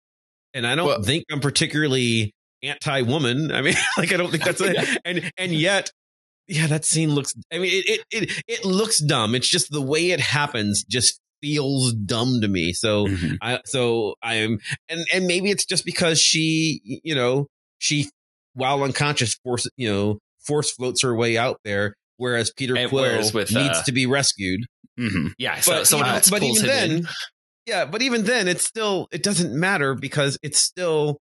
[0.54, 3.52] and I don't Well- think I'm particularly anti-woman.
[3.52, 4.74] I mean, like I don't think that's a,
[5.06, 5.92] and and yet.
[6.50, 7.34] Yeah, that scene looks.
[7.54, 9.36] I mean, it, it it it looks dumb.
[9.36, 12.74] It's just the way it happens just feels dumb to me.
[12.74, 13.38] So Mhm.
[13.42, 14.60] I so I'm
[14.90, 18.10] and and maybe it's just because she you know she
[18.56, 23.32] while unconscious force you know force floats her way out there, whereas Peter And Quill
[23.34, 24.62] with, needs uh, to be rescued.
[25.00, 25.34] Mhm.
[25.38, 27.08] Yeah, so But someone even, else but pulls even then, in.
[27.68, 31.20] yeah, but even then, it's still it doesn't matter because it's still.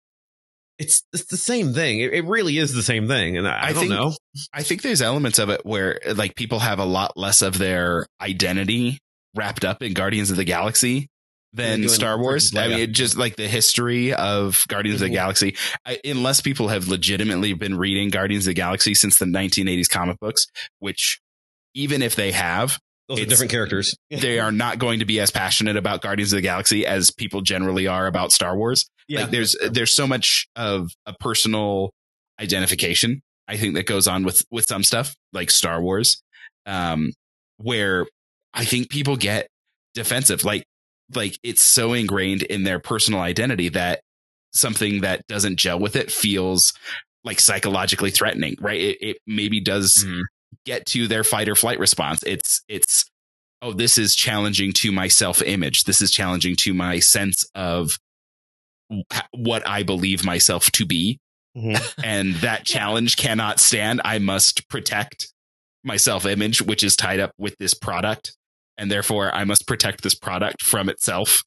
[0.79, 1.99] It's, it's the same thing.
[1.99, 4.13] It, it really is the same thing, and I, I, I don't think- know.
[4.53, 8.05] I think there's elements of it where like people have a lot less of their
[8.21, 8.99] identity
[9.35, 11.09] wrapped up in Guardians of the Galaxy
[11.53, 12.55] than Star Wars.
[12.55, 15.13] I mean, it just like the history of Guardians of the mm-hmm.
[15.15, 19.89] Galaxy, I, unless people have legitimately been reading Guardians of the Galaxy since the 1980s
[19.89, 20.45] comic books,
[20.79, 21.19] which
[21.73, 23.97] even if they have, Those are different characters.
[24.09, 27.41] they are not going to be as passionate about Guardians of the Galaxy as people
[27.41, 28.87] generally are about Star Wars.
[29.07, 31.91] Yeah, Like there's there's so much of a personal
[32.39, 36.21] identification I think that goes on with with some stuff like Star Wars,
[36.67, 37.11] um,
[37.57, 38.05] where
[38.53, 39.47] I think people get
[39.95, 40.43] defensive.
[40.43, 40.63] Like
[41.15, 44.01] like it's so ingrained in their personal identity that
[44.53, 46.73] something that doesn't gel with it feels
[47.23, 48.55] like psychologically threatening.
[48.61, 48.79] Right?
[48.79, 50.21] It, it maybe does Mhm.
[50.65, 52.23] Get to their fight or flight response.
[52.23, 53.05] It's it's
[53.61, 55.83] oh this is challenging to my self image.
[55.83, 57.91] This is challenging to my sense of
[59.33, 61.19] what I believe myself to be.
[61.57, 61.79] Mhm.
[62.03, 64.01] And that challenge cannot stand.
[64.05, 65.27] I must protect
[65.83, 68.35] my self image, which is tied up with this product.
[68.77, 71.43] And therefore I must protect this product from itself.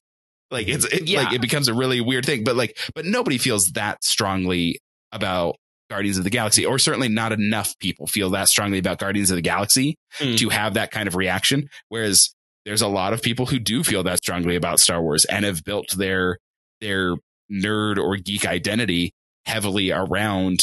[0.51, 1.23] Like it's it, Yeah.
[1.23, 2.43] like it becomes a really weird thing.
[2.43, 4.79] But like, but nobody feels that strongly
[5.11, 5.55] about
[5.93, 9.35] Guardians of the Galaxy, or certainly not enough people feel that strongly about Guardians of
[9.35, 10.37] the Galaxy Mm.
[10.39, 11.69] to have that kind of reaction.
[11.89, 12.33] Whereas
[12.65, 15.63] there's a lot of people who do feel that strongly about Star Wars and have
[15.63, 16.37] built their
[16.81, 17.15] their
[17.51, 19.11] nerd or geek identity
[19.45, 20.59] heavily around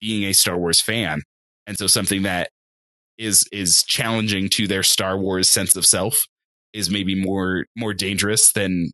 [0.00, 1.20] being a Star Wars fan.
[1.66, 2.48] and so something that
[3.18, 6.24] is is challenging to their Star Wars sense of self
[6.72, 8.90] is maybe more more dangerous than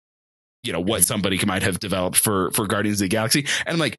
[0.64, 3.46] you know what somebody might have developed for for Guardians of the Galaxy.
[3.64, 3.96] And I'm like,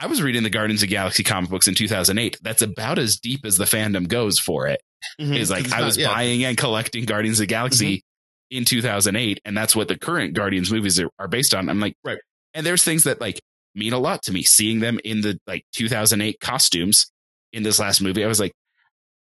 [0.00, 2.38] I was reading the Guardians of the Galaxy comic books in 2008.
[2.42, 4.80] That's about as deep as the fandom goes for it.
[5.20, 5.36] Mhm.
[5.36, 6.08] Is like I not- was yeah.
[6.08, 8.02] buying and collecting Guardians of the Galaxy
[8.50, 11.68] in 2008, and that's what the current Guardians movies are, are based on.
[11.68, 12.18] I'm like, Right.
[12.54, 13.40] And there's things that like
[13.74, 14.42] mean a lot to me.
[14.42, 17.12] Seeing them in the like 2008 costumes
[17.52, 18.52] in this last movie, I was like,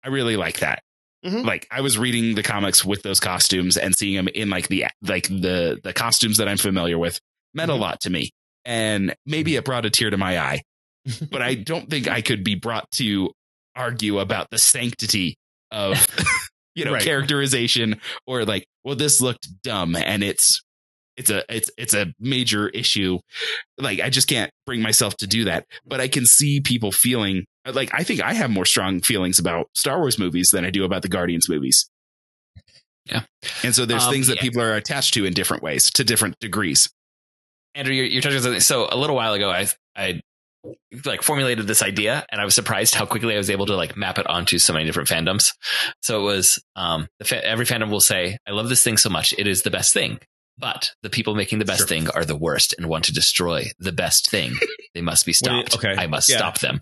[0.04, 0.82] I really like that.
[1.26, 1.46] Mhm.
[1.46, 4.86] Like I was reading the comics with those costumes and seeing them in like the
[5.02, 7.20] like the the costumes that I'm familiar with
[7.54, 7.80] meant a Mhm.
[7.80, 8.32] lot to me.
[8.66, 10.62] And maybe it brought a tear to my eye,
[11.32, 13.32] but I don't think I could be brought to
[13.76, 15.38] argue about the sanctity
[15.72, 16.08] of
[16.76, 17.02] you know Right.
[17.04, 20.62] characterization or like well this looked dumb and it's
[21.18, 23.20] it's a it's it's a major issue
[23.78, 27.46] like i just can't bring myself to do that but i can see people feeling
[27.74, 30.84] like i think i have more strong feelings about star wars movies than i do
[30.86, 31.90] about the guardians movies
[33.12, 33.24] Yeah.
[33.64, 34.42] and so there's Um, things that yeah.
[34.42, 36.90] people are attached to in different ways to different degrees
[37.76, 38.62] Andrew, you're, you're touching on something.
[38.62, 40.22] So a little while ago, I I
[41.06, 43.96] like formulated this idea, and I was surprised how quickly I was able to like
[43.96, 45.52] map it onto so many different fandoms.
[46.02, 49.10] So it was um, the fa- every fandom will say, "I love this thing so
[49.10, 50.20] much; it is the best thing."
[50.58, 51.88] But the people making the best Sure.
[51.88, 54.54] thing are the worst and want to destroy the best thing.
[54.96, 55.76] They must be stopped.
[55.76, 55.94] okay.
[55.98, 56.38] I must Yeah.
[56.38, 56.80] stop them.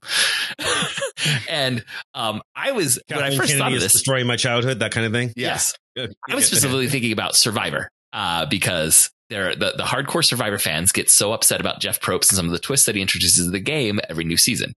[1.49, 3.93] and um, I was when I first Kennedy thought of this.
[3.93, 5.33] destroying my childhood, that kind of thing.
[5.35, 6.13] Yes, Good.
[6.29, 11.09] I was specifically thinking about Survivor uh, because they're, the, the hardcore Survivor fans get
[11.09, 13.59] so upset about Jeff Probst and some of the twists that he introduces to the
[13.59, 14.73] game every new season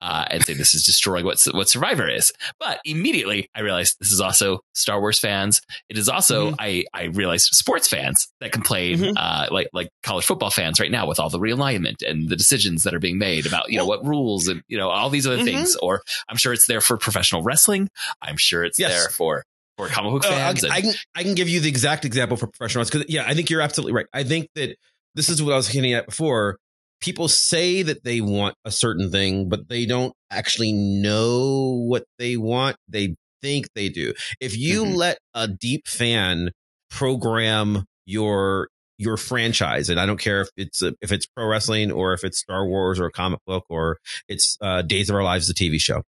[0.00, 2.32] uh, and say this is destroying what, what Survivor is.
[2.58, 5.60] But immediately I realized this is also Star Wars fans.
[5.88, 6.54] It is also, Mhm.
[6.58, 9.12] I, I realized sports fans that complain Mhm.
[9.16, 12.82] uh, like, like college football fans right now with all the realignment and the decisions
[12.82, 15.38] that are being made about, you know, what rules and, you know, all these other
[15.38, 15.44] Mhm.
[15.44, 15.76] things.
[15.76, 17.88] Or I'm sure it's there for professional wrestling.
[18.20, 18.90] I'm sure it's Yes.
[18.90, 19.44] there for,
[19.78, 20.64] for comic book Oh, I, fans.
[20.64, 23.34] and- I can I can give you the exact example for professionals because yeah, I
[23.34, 24.06] think you're absolutely right.
[24.12, 24.76] I think that
[25.14, 26.58] this is what I was hinting at before.
[27.00, 32.36] People say that they want a certain thing, but they don't actually know what they
[32.36, 32.76] want.
[32.88, 34.12] They think they do.
[34.40, 34.94] If you Mhm.
[34.96, 36.50] let a deep fan
[36.90, 41.90] program your your franchise, and I don't care if it's a, if it's pro wrestling
[41.90, 45.24] or if it's Star Wars or a comic book or it's uh, Days of Our
[45.24, 46.02] Lives, the TV show,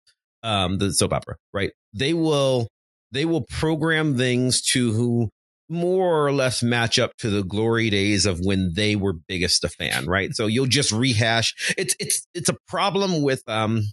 [0.43, 1.71] um, the soap opera, right?
[1.93, 2.67] They will
[3.11, 5.29] they will program things to who
[5.69, 9.69] more or less match up to the glory days of when they were biggest a
[9.69, 10.35] fan, right?
[10.35, 11.73] So you'll just rehash.
[11.77, 13.83] It's it's it's a problem with um,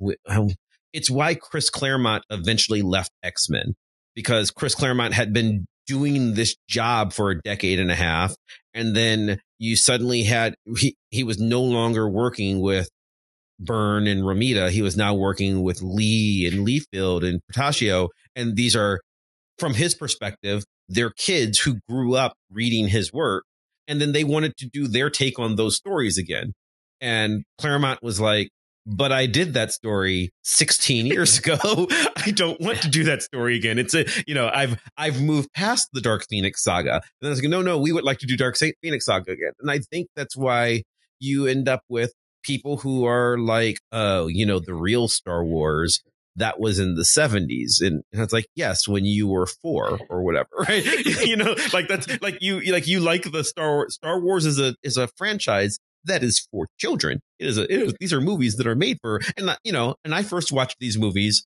[0.00, 0.48] with, um
[0.92, 3.74] it's why Chris Claremont eventually left X Men
[4.14, 8.34] because Chris Claremont had been doing this job for a decade and a half,
[8.74, 12.88] and then you suddenly had he he was no longer working with
[13.60, 14.70] Byrne and Romita.
[14.70, 18.08] He was now working with Lee and Liefeld and Portacio.
[18.36, 19.00] And these are,
[19.58, 23.44] from his perspective, they're kids who grew up reading his work.
[23.86, 26.52] And then they wanted to do their take on those stories again.
[27.00, 28.50] And Claremont was like,
[28.86, 31.58] but I did that story 16 years ago.
[32.16, 33.78] I don't want to do that story again.
[33.78, 36.94] It's a, you know, I've, I've moved past the Dark Phoenix saga.
[37.20, 39.52] And I was like, no, no, we would like to do Dark Phoenix saga again.
[39.60, 40.82] And I think that's why
[41.20, 46.02] you end up with people who are like, oh, you know, the real Star Wars
[46.36, 47.80] that was in the 70s.
[47.80, 50.84] And, and it's like, yes, when you were four or whatever, right?
[51.26, 54.58] you know, like that's like you, like you like the Star Wars, Star Wars is
[54.60, 57.18] a, is a franchise that is for children.
[57.40, 59.96] It is a, it is, these are movies that are made for, and you know,
[60.04, 61.44] and I first watched these movies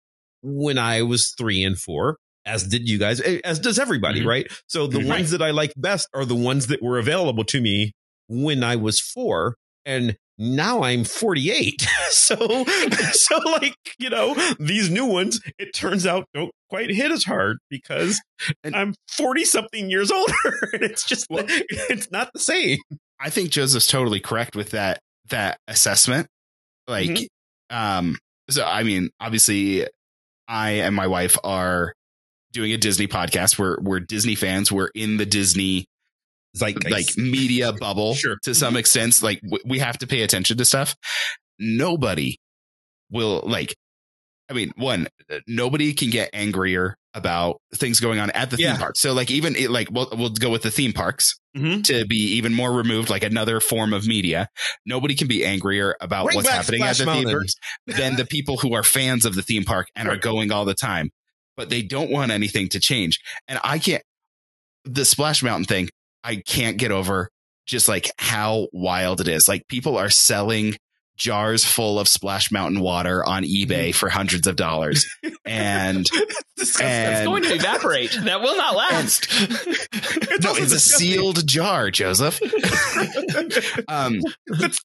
[0.43, 2.19] when I was three and four.
[2.47, 4.27] As did you guys, eh, as does everybody, Mhm.
[4.27, 4.53] right?
[4.69, 5.09] So the Mhm.
[5.09, 7.93] ones that I like best are the ones that were available to me
[8.29, 9.57] when I was four.
[9.87, 11.87] And now I'm 48.
[12.11, 12.37] so,
[13.13, 17.59] so like, you know, these new ones, it turns out don't quite hit as hard
[17.71, 18.21] because
[18.63, 20.35] And- I'm 40 something years older.
[20.73, 22.79] and it's just, it's not the same.
[23.21, 24.99] I think Joseph's totally correct with that
[25.31, 26.27] that assessment.
[26.87, 27.27] Like, Mhm.
[27.71, 28.19] um,
[28.51, 29.87] so I mean, obviously,
[30.49, 31.95] I and my wife are
[32.53, 33.59] doing a Disney podcast.
[33.59, 34.71] We're we're Disney fans.
[34.71, 35.87] We're in the Disney
[36.57, 36.91] Zeitgeist.
[36.91, 38.37] like media bubble Sure.
[38.45, 39.23] to some extent.
[39.23, 40.95] Like w- we have to pay attention to stuff.
[41.59, 42.39] Nobody
[43.11, 43.75] will like.
[44.51, 45.09] I mean, one,
[45.47, 48.73] nobody can get angrier about things going on at the Yeah.
[48.73, 48.97] theme park.
[48.99, 51.83] So, like, even it, like we'll we'll go with the theme parks Mhm.
[51.85, 54.49] to be even more removed, like another form of media.
[54.85, 57.55] Nobody can be angrier about Bring what's happening Splash at the theme parks
[57.87, 60.75] than the people who are fans of the theme park and are going all the
[60.75, 61.11] time.
[61.57, 63.21] But they don't want anything to change.
[63.49, 64.03] And I can't,
[64.85, 65.89] the Splash Mountain thing,
[66.25, 67.31] I can't get over
[67.67, 69.47] just like how wild it is.
[69.49, 70.77] Like people are selling
[71.17, 75.07] jars full of Splash Mountain water on eBay for hundreds of dollars.
[75.45, 76.07] And
[76.57, 78.17] It's and going to evaporate.
[78.23, 79.29] That will not last.
[80.41, 82.41] no, also it's a sealed jar, Joseph.
[83.89, 84.21] um,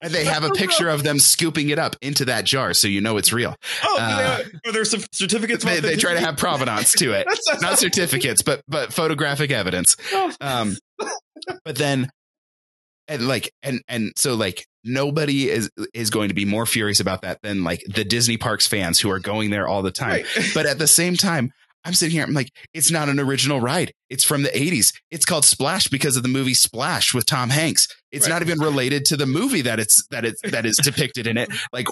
[0.02, 3.02] and they have a picture of them scooping it up into that jar, so you
[3.02, 3.56] know it's real.
[3.84, 5.64] Oh, Uh, are there some certificates?
[5.64, 9.52] They, they try to have provenance to it, That's- that's- not certificates, but but photographic
[9.52, 9.96] evidence.
[10.42, 10.76] Um,
[11.66, 12.10] but then,
[13.08, 17.22] and like, and and so like nobody is is going to be more furious about
[17.24, 20.24] that than like the Disney parks fans who are going there all the time.
[20.36, 20.50] Right.
[20.54, 21.52] But at the same time,
[21.86, 22.24] I'm sitting here.
[22.24, 23.94] I'm like, it's not an original ride.
[24.10, 24.94] It's from the 80s.
[25.12, 27.88] It's called Splash because of the movie Splash with Tom Hanks.
[28.12, 28.34] It's Right.
[28.36, 31.50] not even related to the movie that it's that it's that is depicted in it.
[31.74, 31.88] Like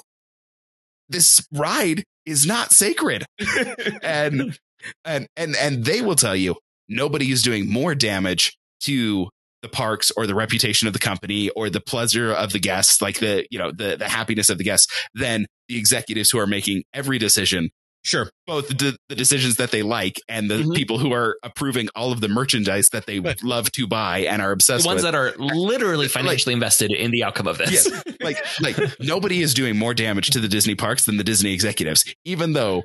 [1.09, 3.25] this ride is not sacred.
[4.03, 4.57] and
[5.05, 6.55] and and and they will tell you
[6.89, 9.29] nobody is doing more damage to
[9.63, 13.19] the parks or the reputation of the company or the pleasure of the guests like
[13.19, 16.83] the you know the the happiness of the guests than the executives who are making
[16.93, 17.69] every decision
[18.05, 18.29] Sure.
[18.45, 20.75] both the, the decisions that they like and the Mhm.
[20.75, 23.43] people who are approving all of the merchandise that they Right.
[23.43, 27.11] love to buy and are obsessed the ones with that are literally financially invested in
[27.11, 27.71] the outcome of this.
[27.71, 28.03] Yes.
[28.21, 32.05] like like nobody is doing more damage to the Disney parks than the Disney executives,
[32.23, 32.83] even though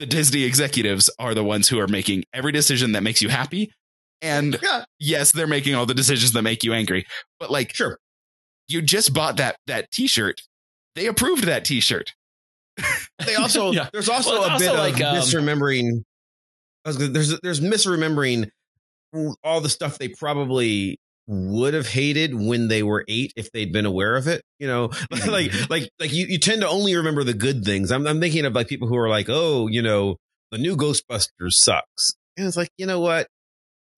[0.00, 3.70] the Disney executives are the ones who are making every decision that makes you happy.
[4.24, 4.84] And Yeah.
[4.98, 7.04] yes, they're making all the decisions that make you angry.
[7.38, 7.98] But like Sure.
[8.68, 10.40] you just bought that that t-shirt.
[10.94, 12.12] They approved that t-shirt.
[13.24, 13.88] They also Yeah.
[13.92, 16.02] there's also Well, a it's bit also of um, misremembering.
[16.84, 18.48] I was gonna- there's there's misremembering
[19.44, 23.86] all the stuff they probably would have hated when they were eight if they'd been
[23.86, 24.42] aware of it.
[24.58, 24.90] You know,
[25.26, 27.90] like like like you, you tend to only remember the good things.
[27.92, 30.16] I'm I'm thinking of like people who are like, oh, you know,
[30.50, 33.28] the new Ghostbusters sucks, and it's like, you know what?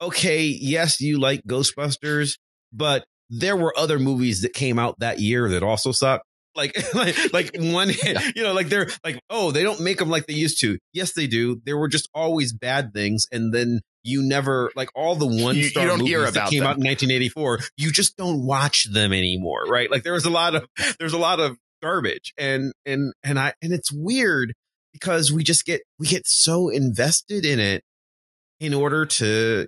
[0.00, 2.38] Okay, yes, you like Ghostbusters,
[2.72, 6.24] but there were other movies that came out that year that also sucked.
[6.54, 7.90] Like, like, like one,
[8.34, 10.78] you know, like they're like, oh, they don't make them like they used to.
[10.92, 11.60] Yes, they do.
[11.64, 15.62] There were just always bad things, and then you never like all the one You-
[15.62, 16.68] you star movies hear that came them.
[16.68, 17.60] out in 1984.
[17.76, 19.90] You just don't watch them anymore, right?
[19.90, 20.66] Like there was a lot of
[20.98, 24.52] there's a lot of garbage, and and and I and it's weird
[24.92, 27.82] because we just get we get so invested in it
[28.60, 29.66] in order to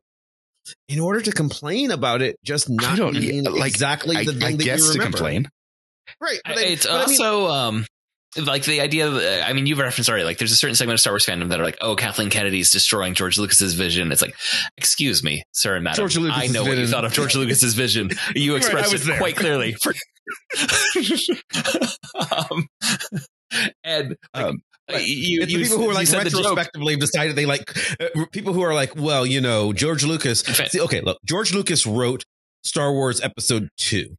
[0.89, 4.43] in order to complain about it just not don't- being like, exactly I, the thing
[4.55, 5.17] I that guess you to remember.
[5.19, 5.49] complain.
[6.21, 6.41] Right.
[6.45, 7.87] but I- it's but I mean- also um
[8.37, 10.95] like the idea of uh, I mean you've referenced already like there's a certain segment
[10.95, 14.21] of Star Wars fandom that are like oh Kathleen Kennedy's destroying George Lucas's vision it's
[14.21, 14.35] like
[14.77, 17.73] excuse me sir and madam George Lucas's I know what you thought of George Lucas's
[17.75, 19.19] vision you expressed was it there.
[19.19, 19.77] quite clearly
[22.31, 22.67] um,
[23.83, 27.37] and like, Um, uh, you, it's you, the people who are like retrospectively have decided
[27.37, 30.41] they like uh, people who are like, well, you know, George Lucas.
[30.41, 32.25] See, okay, look, George Lucas wrote
[32.63, 34.17] Star Wars Episode Two.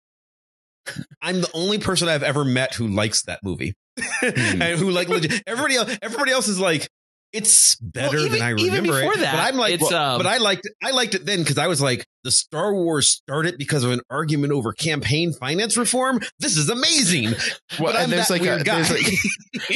[1.22, 4.62] I'm the only person I've ever met who likes that movie, Hmm.
[4.62, 5.98] and who like legit, everybody else.
[6.02, 6.88] Everybody else is like,
[7.32, 9.20] it's better Well, even- than I remember it.
[9.20, 10.74] that, but I'm like, well, um, but I liked it.
[10.84, 14.02] I liked it then because I was like, the Star Wars started because of an
[14.10, 16.20] argument over campaign finance reform.
[16.40, 17.34] This is amazing.
[17.80, 19.06] Well, and there's like, a, there's like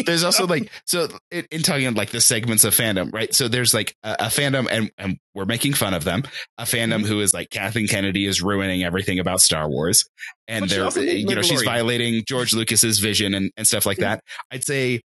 [0.06, 3.34] there's also like so in, in talking like the segments of fandom, right?
[3.34, 6.24] So there's like a, a fandom, and and we're making fun of them.
[6.58, 7.06] A fandom Mm-hmm.
[7.06, 10.06] who is like Kathleen Kennedy is ruining everything about Star Wars,
[10.48, 14.22] and But they're you know she's violating George Lucas's vision and and stuff like that.
[14.52, 15.02] I'd say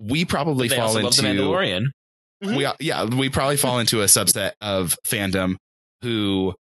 [0.00, 1.84] we probably they fall also love into the Mandalorian.
[2.40, 5.56] We yeah we probably fall into a subset of fandom
[6.02, 6.54] who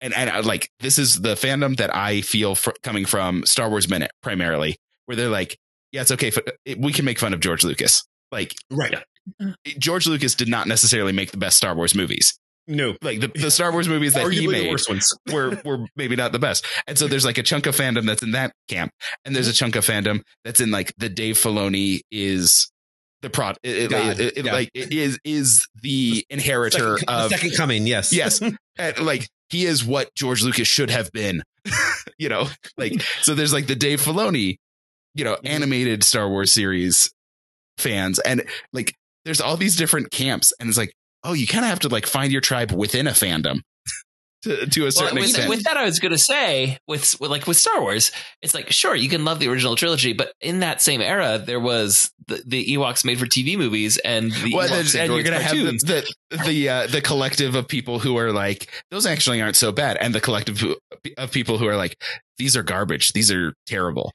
[0.00, 3.68] and and I, like this is the fandom that I feel fr- coming from Star
[3.68, 5.58] Wars Minute primarily where they're like
[5.92, 8.04] yeah it's okay f- it, we can make fun of George Lucas.
[8.32, 9.04] Like right.
[9.78, 12.96] George Lucas did not necessarily make the best Star Wars movies No.
[13.02, 15.12] like the, the Star Wars movies that he Arguably made worst ones.
[15.32, 16.64] were were maybe not the best.
[16.86, 18.92] And so there's like a chunk of fandom that's in that camp,
[19.24, 19.56] and there's a mm-hmm.
[19.56, 22.70] chunk of fandom that's in like the Dave Filoni is
[23.24, 24.52] the prod, it, it- it- it- yeah.
[24.52, 27.86] like it is is the inheritor Second, of the second coming.
[27.86, 28.12] Yes.
[28.12, 31.42] yes, And, eh, like he is what George Lucas should have been,
[32.18, 32.48] you know.
[32.76, 34.56] Like so, there's like the Dave Filoni,
[35.14, 35.46] you know, mm-hmm.
[35.46, 37.10] animated Star Wars series
[37.78, 38.94] fans, and like
[39.24, 40.92] there's all these different camps, and it's like.
[41.24, 43.60] Oh, you kind of have to like find your tribe within a fandom
[44.42, 45.48] to, to a Well, certain with, extent.
[45.48, 48.12] with that, I was going to say, with, with like with Star Wars,
[48.42, 51.58] it's like sure you can love the original trilogy, but in that same era, there
[51.60, 55.22] was the, the Ewoks made for TV movies and the well, Ewoks and, and you're
[55.22, 59.06] going gonna have the the the, uh, the collective of people who are like those
[59.06, 60.62] actually aren't so bad, and the collective
[61.16, 61.96] of people who are like
[62.38, 64.12] these are garbage, these are terrible.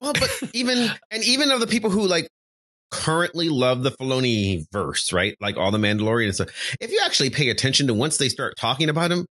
[0.00, 2.28] Well, but even and even of the people who like
[2.90, 5.36] currently love the Filoni verse, right?
[5.40, 6.48] Like all the Mandalorian stuff.
[6.80, 9.26] If you actually pay attention to once they start talking about him,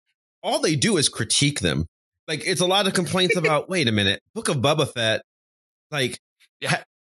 [0.41, 1.85] all they do is critique them.
[2.27, 3.69] Like it's a lot of complaints about.
[3.69, 5.21] wait a minute, Book of Boba Fett.
[5.91, 6.17] Like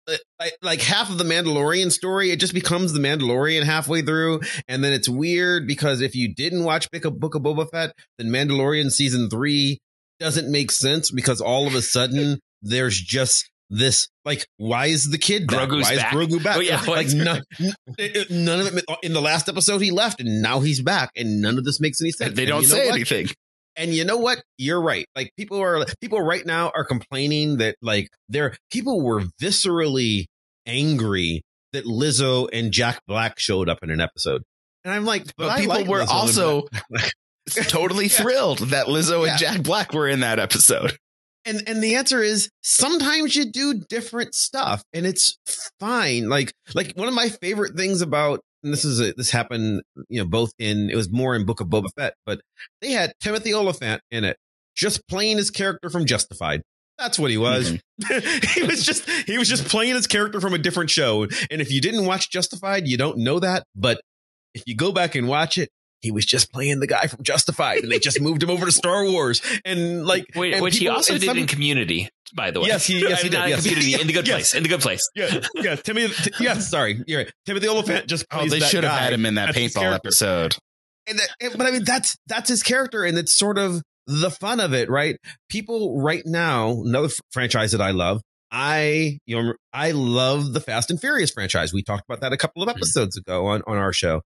[0.08, 4.40] uh, like, like half of the Mandalorian story, it just becomes the Mandalorian halfway through,
[4.66, 7.92] and then it's weird because if you didn't watch Book of, Book of Boba Fett,
[8.18, 9.78] then Mandalorian season three
[10.18, 15.18] doesn't make sense because all of a sudden there's just this like why is the
[15.18, 15.68] kid back?
[15.68, 16.12] Grogu's why is back.
[16.12, 16.56] Grogu back?
[16.56, 17.42] Oh, yeah, like none,
[18.30, 21.56] none of it in the last episode he left and now he's back and none
[21.56, 22.34] of this makes any sense.
[22.36, 23.28] They don't say anything.
[23.76, 24.42] And you know what?
[24.58, 25.06] You're right.
[25.14, 30.24] Like people are people right now are complaining that like they're people were viscerally
[30.66, 31.42] angry
[31.72, 34.42] that Lizzo and Jack Black showed up in an episode.
[34.84, 36.62] And I'm like, but, But, people like were Lizzo also
[37.68, 38.10] totally Yeah.
[38.10, 39.30] thrilled that Lizzo Yeah.
[39.32, 40.96] and Jack Black were in that episode.
[41.44, 45.38] And and the answer is sometimes you do different stuff and it's
[45.78, 46.28] fine.
[46.28, 50.20] Like like one of my favorite things about and this is a, this happened, you
[50.20, 52.40] know, both in it was more in Book of Boba Fett, but
[52.82, 54.36] they had Timothy Olyphant in it,
[54.76, 56.62] just playing his character from Justified.
[56.98, 57.78] That's what he was.
[58.02, 58.60] Mm-hmm.
[58.60, 61.22] he was just he was just playing his character from a different show.
[61.50, 63.64] And if you didn't watch Justified, you don't know that.
[63.74, 64.02] But
[64.54, 65.70] if you go back and watch it,
[66.02, 68.72] he was just playing the guy from Justified, and they just moved him over to
[68.72, 69.42] Star Wars.
[69.64, 72.68] And like, Wait, and which he also did some- in Community, by the way.
[72.68, 73.62] Yes, he- yes, he did, not in yes.
[73.62, 74.36] Community, in the good Yes.
[74.36, 75.08] place, in the good place.
[75.14, 75.76] yeah, yeah.
[75.76, 77.32] Timothy, t- yes, sorry, you're right.
[77.46, 80.56] Timothy Olyphant just Oh, they that should have had him in that paintball episode.
[81.06, 84.30] And, that- and- but I mean, that's that's his character, and it's sort of the
[84.30, 85.16] fun of it, right?
[85.48, 88.20] People right now, another f- franchise that I love.
[88.52, 91.72] I you know I love the Fast and Furious franchise.
[91.72, 92.78] We talked about that a couple of mm-hmm.
[92.78, 94.22] episodes ago on on our show,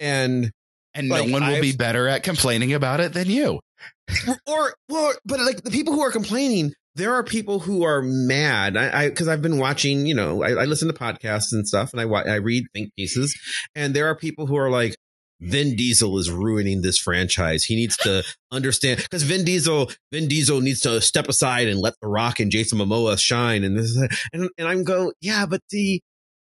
[0.00, 0.50] and
[0.94, 3.60] And Like, no one will I've- be better at complaining about it than you.
[4.46, 8.76] or or but like the people who are complaining there are people who are mad
[8.76, 11.92] i i because i've been watching you know I, I listen to podcasts and stuff
[11.92, 13.38] and i i read think pieces
[13.76, 14.96] and there are people who are like
[15.40, 17.62] Vin Diesel is ruining this franchise.
[17.62, 21.94] He needs to understand because Vin Diesel, Vin Diesel needs to step aside and let
[22.02, 23.62] The Rock and Jason Momoa shine.
[23.62, 23.96] And this,
[24.32, 26.00] and and I'm go, yeah, but the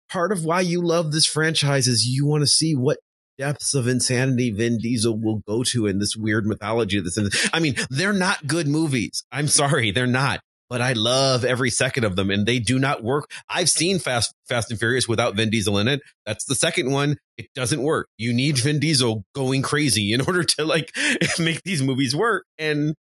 [0.09, 2.99] part of why you love this franchise is you want to see what
[3.37, 7.49] depths of insanity Vin Diesel will go to in this weird mythology of this.
[7.53, 9.23] I mean, they're not good movies.
[9.31, 10.41] I'm sorry, they're not.
[10.69, 13.29] But I love every second of them, and they do not work.
[13.47, 16.01] I've seen Fast Fast and Furious without Vin Diesel in it.
[16.25, 17.17] That's the second one.
[17.37, 18.07] It doesn't work.
[18.17, 20.89] You need Vin Diesel going crazy in order to like
[21.39, 22.45] make these movies work.
[22.57, 22.95] And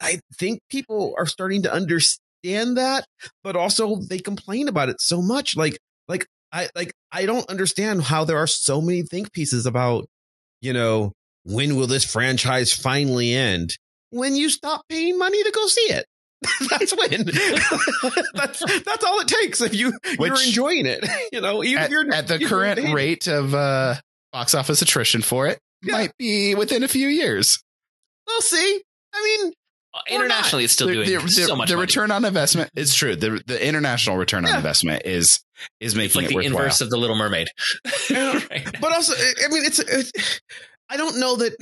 [0.00, 3.04] I think people are starting to understand that,
[3.42, 5.56] but also they complain about it so much.
[5.56, 5.78] Like,
[6.08, 10.06] like I like I don't understand how there are so many think pieces about,
[10.60, 11.12] you know,
[11.44, 13.76] when will this franchise finally end?
[14.10, 16.06] When you stop paying money to go see it.
[16.70, 17.24] that's when.
[18.34, 21.06] that's that's all it takes if you you're enjoying it.
[21.32, 23.94] You know, even if At, you're at the you're current paying- rate of uh,
[24.32, 25.92] box office attrition for it, Yeah.
[25.92, 27.62] might be within a few years.
[28.26, 28.82] We'll see.
[29.14, 29.52] I mean,
[30.08, 31.86] Internationally, it's still the, doing the- so much the money.
[31.86, 33.16] return on investment is true.
[33.16, 35.40] The the international return on investment is
[35.80, 36.62] is It's making like it the worthwhile.
[36.62, 37.48] inverse of the Little Mermaid.
[38.10, 38.66] Right.
[38.80, 40.40] but also i I mean it's, it's
[40.88, 41.52] i don't know that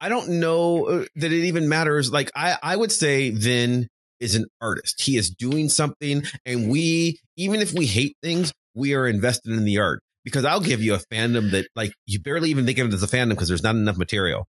[0.00, 3.88] i don't know uh, that it even matters like i i would say then
[4.20, 8.94] is an artist he is doing something and we even if we hate things we
[8.94, 12.50] are invested in the art because i'll give you a fandom that like you barely
[12.50, 14.46] even think of it as a fandom because there's not enough material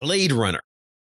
[0.00, 0.60] blade runner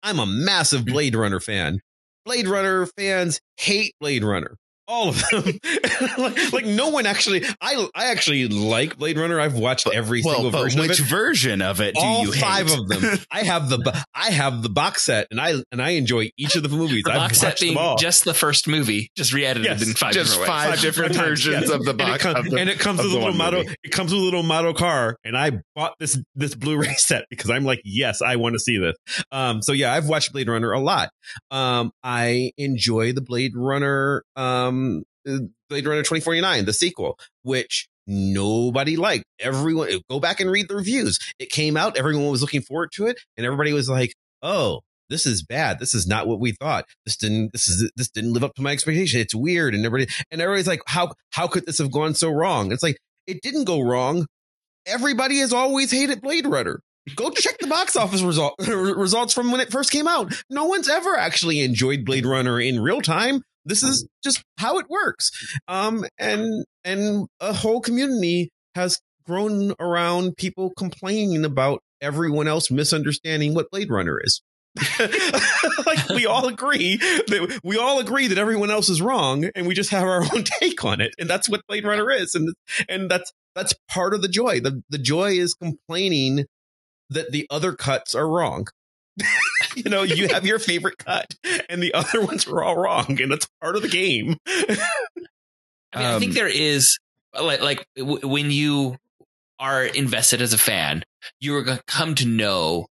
[0.06, 1.82] i'm a massive blade runner fan.
[2.26, 4.56] Blade runner fans hate blade runner
[4.88, 5.44] all of them
[6.18, 10.36] like, like no one actually i i actually like blade runner i've watched every well,
[10.36, 12.80] single but version which of it version of it do all you five hate?
[12.80, 16.30] of them i have the i have the box set and i and i enjoy
[16.38, 17.98] each of the movies The I've box set watched them being all.
[17.98, 20.48] just the first movie, just re-edited Yes, in five just different ways.
[20.64, 21.70] five Five different times, versions yes.
[21.72, 22.24] of the and it, box.
[22.24, 23.76] com- the- and it comes with a little one model movie.
[23.84, 27.50] it comes with a little model car and i bought this this blu-ray set because
[27.50, 28.96] i'm like yes i want to see this
[29.32, 31.10] um so yeah i've watched blade runner a lot
[31.52, 34.75] um i enjoy the blade runner um
[35.28, 35.38] uh,
[35.70, 41.20] blade runner 2049 the sequel which nobody liked everyone go back and read the reviews
[41.40, 44.14] it came out everyone was looking forward to it and everybody was like
[44.44, 45.80] oh this is bad.
[45.80, 46.86] This is not what we thought.
[47.06, 47.52] This didn't.
[47.52, 49.20] This is this didn't live up to my expectation.
[49.20, 52.72] It's weird, and everybody and everybody's like, how how could this have gone so wrong?
[52.72, 52.98] It's like
[53.28, 54.26] it didn't go wrong.
[54.86, 56.80] Everybody has always hated Blade Runner.
[57.16, 60.34] Go check the box office result, results from when it first came out.
[60.50, 63.44] No one's ever actually enjoyed Blade Runner in real time.
[63.66, 65.32] This is just how it works.
[65.68, 73.54] Um, and and a whole community has grown around people complaining about everyone else misunderstanding
[73.54, 74.42] what Blade Runner is.
[75.86, 79.74] like we all agree that we all agree that everyone else is wrong and we
[79.74, 82.54] just have our own take on it and that's what blade runner is and
[82.90, 86.46] and that's that's part of the joy the the joy is complaining
[87.10, 88.68] that the other cuts are wrong
[89.76, 91.34] you know you have your favorite cut
[91.70, 94.38] and the other ones are all wrong and that's part of the game.
[94.48, 94.78] I, mean,
[95.94, 96.98] I think Um, there is
[97.40, 98.98] like like w- when you
[99.60, 101.04] are invested as a fan,
[101.40, 102.88] you're going to come to know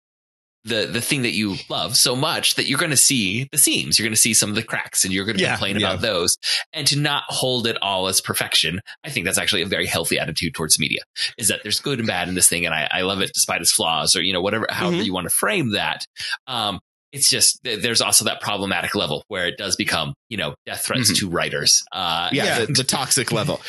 [0.65, 3.99] the the thing that you love so much that you're going to see the seams,
[3.99, 5.89] you're going to see some of the cracks, and you're going to Yeah, complain yeah.
[5.91, 6.37] about those.
[6.73, 10.19] And to not hold it all as perfection, I think that's actually a very healthy
[10.19, 11.01] attitude towards media.
[11.39, 13.61] Is that there's good and bad in this thing, and I, I love it despite
[13.61, 15.05] its flaws, or you know whatever, however Mhm.
[15.05, 16.07] you want to frame that.
[16.47, 16.81] Um,
[17.13, 21.13] it's just there's also that problematic level where it does become you know death threats
[21.13, 21.19] Mhm.
[21.21, 21.85] to writers.
[21.93, 22.61] Uh, yeah.
[22.65, 23.61] The, the toxic level.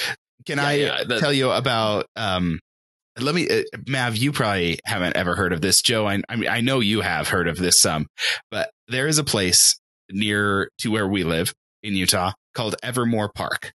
[0.45, 2.05] Can Yeah, I the- tell you about?
[2.15, 2.59] Um,
[3.19, 4.17] let me, uh, Mav.
[4.17, 6.07] You probably haven't ever heard of this, Joe.
[6.07, 8.07] I, I mean, I know you have heard of this some,
[8.51, 9.79] but there is a place
[10.11, 11.53] near to where we live
[11.83, 13.71] in Utah called Evermore Park,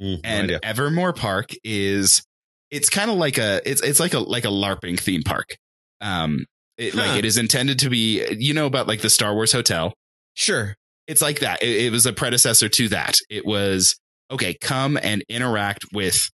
[0.00, 0.60] Mm, and idea.
[0.62, 2.22] Evermore Park is
[2.70, 5.56] it's kind of like a it's it's like a like a LARPing theme park.
[6.00, 6.44] Um,
[6.76, 7.00] it, Huh.
[7.00, 8.24] like it is intended to be.
[8.38, 9.92] You know about like the Star Wars Hotel
[10.34, 10.76] sure.
[11.08, 11.62] it's like that.
[11.64, 13.16] It, it was a predecessor to that.
[13.28, 13.98] It was
[14.30, 14.54] okay.
[14.60, 16.30] Come and interact with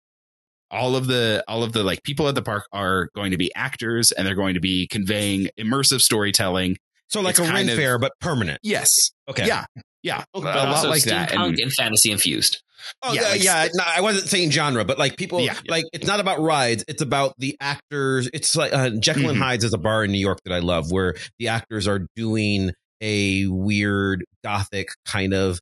[0.75, 3.51] all of the all of the like people at the park are going to be
[3.55, 6.77] actors and they're going to be conveying immersive storytelling.
[7.09, 8.59] So like It's a ring of- fair, but permanent.
[8.63, 9.11] Yes.
[9.29, 9.47] Okay.
[9.47, 9.65] Yeah.
[10.03, 10.25] Yeah.
[10.35, 10.49] Okay.
[10.49, 11.33] a but lot like that.
[11.33, 12.61] And, and fantasy infused.
[13.03, 13.69] Oh Yeah, yeah, like- yeah.
[13.75, 15.71] No, I wasn't saying genre, but like people, Yeah, yeah.
[15.71, 16.85] like it's not about rides.
[16.89, 18.29] It's about the actors.
[18.35, 19.43] It's like uh, Jekyll and Mhm.
[19.43, 22.73] Hyde's is a bar in New York that I love, where the actors are doing
[23.01, 25.61] a weird gothic kind of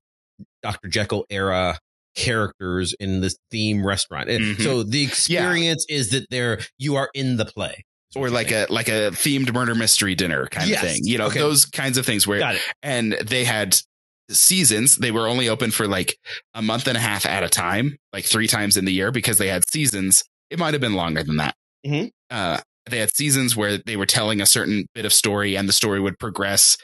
[0.62, 0.88] Dr.
[0.88, 1.78] Jekyll era
[2.14, 4.28] characters in this theme restaurant.
[4.28, 4.62] Mhm.
[4.62, 7.84] So the experience is that they're you are in the play,
[8.14, 10.82] or like a like a themed murder mystery dinner kind Yes.
[10.82, 11.00] of thing.
[11.04, 11.38] You know, Okay.
[11.38, 13.76] those kinds of things where and they had
[14.30, 14.96] seasons.
[14.96, 16.16] They were only open for like
[16.54, 19.38] a month and a half at a time, like three times in the year because
[19.38, 20.24] they had seasons.
[20.50, 21.54] It might have been longer than that.
[21.86, 22.10] Mhm.
[22.30, 25.72] Uh, they had seasons where they were telling a certain bit of story and the
[25.72, 26.76] story would progress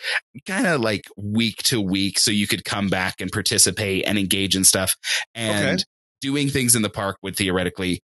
[0.47, 2.19] kind of like week to week.
[2.19, 4.95] So you could come back and participate and engage in stuff
[5.35, 5.85] and Okay.
[6.21, 8.01] doing things in the park would theoretically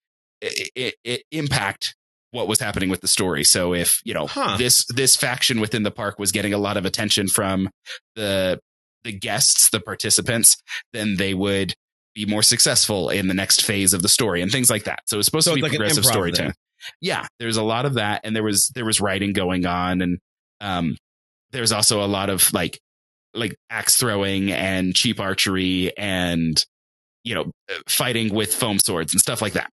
[0.42, 1.96] it, it, it impact
[2.32, 3.44] what was happening with the story.
[3.44, 4.56] So if, you know, Huh.
[4.58, 7.70] this, this faction within the park was getting a lot of attention from
[8.16, 8.60] the,
[9.04, 10.58] the guests, the participants,
[10.94, 11.74] then they would
[12.14, 15.00] be more successful in the next phase of the story and things like that.
[15.08, 16.54] So it's supposed So to be like progressive storytelling.
[17.02, 20.20] Yeah, there's a lot of that, and there was there was writing going on, and
[20.62, 20.98] um,
[21.52, 22.80] there's also a lot of like
[23.34, 26.64] like axe throwing and cheap archery and
[27.24, 27.52] you know
[27.88, 29.70] fighting with foam swords and stuff like that.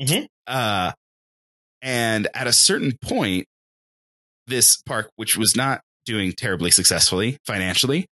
[0.00, 0.26] Mhm.
[0.46, 0.92] Uh,
[1.80, 3.46] and at a certain point,
[4.46, 8.06] this park, which was not doing terribly successfully financially,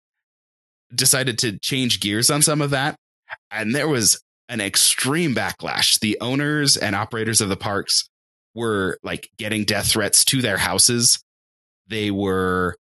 [0.93, 2.95] decided to change gears on some of that.
[3.49, 5.99] And there was an extreme backlash.
[5.99, 8.09] The owners and operators of the parks
[8.55, 11.23] were like getting death threats to their houses.
[11.87, 12.75] They were,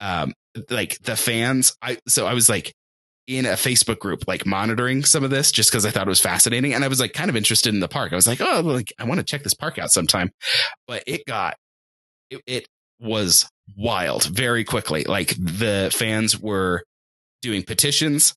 [0.00, 0.32] um,
[0.70, 1.76] like the fans.
[1.82, 2.72] I, so I was like
[3.26, 6.20] in a Facebook group, like monitoring some of this just because I thought it was
[6.20, 6.72] fascinating.
[6.72, 8.12] And I was like kind of interested in the park.
[8.12, 10.30] I was like, oh, like I want to check this park out sometime.
[10.86, 11.56] But it got,
[12.30, 12.68] it, it
[13.00, 15.04] was wild very quickly.
[15.04, 16.82] Like the fans were
[17.42, 18.34] doing petitions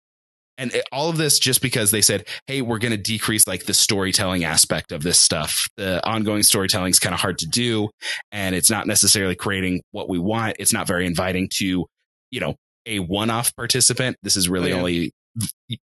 [0.62, 3.66] and it, all of this just because they said, "Hey, we're going to decrease like
[3.66, 5.68] the storytelling aspect of this stuff.
[5.78, 7.90] The ongoing storytelling is kind of hard to do,
[8.32, 10.58] and it's not necessarily creating what we want.
[10.60, 11.86] It's not very inviting to,
[12.30, 12.56] you know,
[12.86, 14.18] a one-off participant.
[14.24, 14.82] This is really Oh, yeah.
[14.82, 15.12] only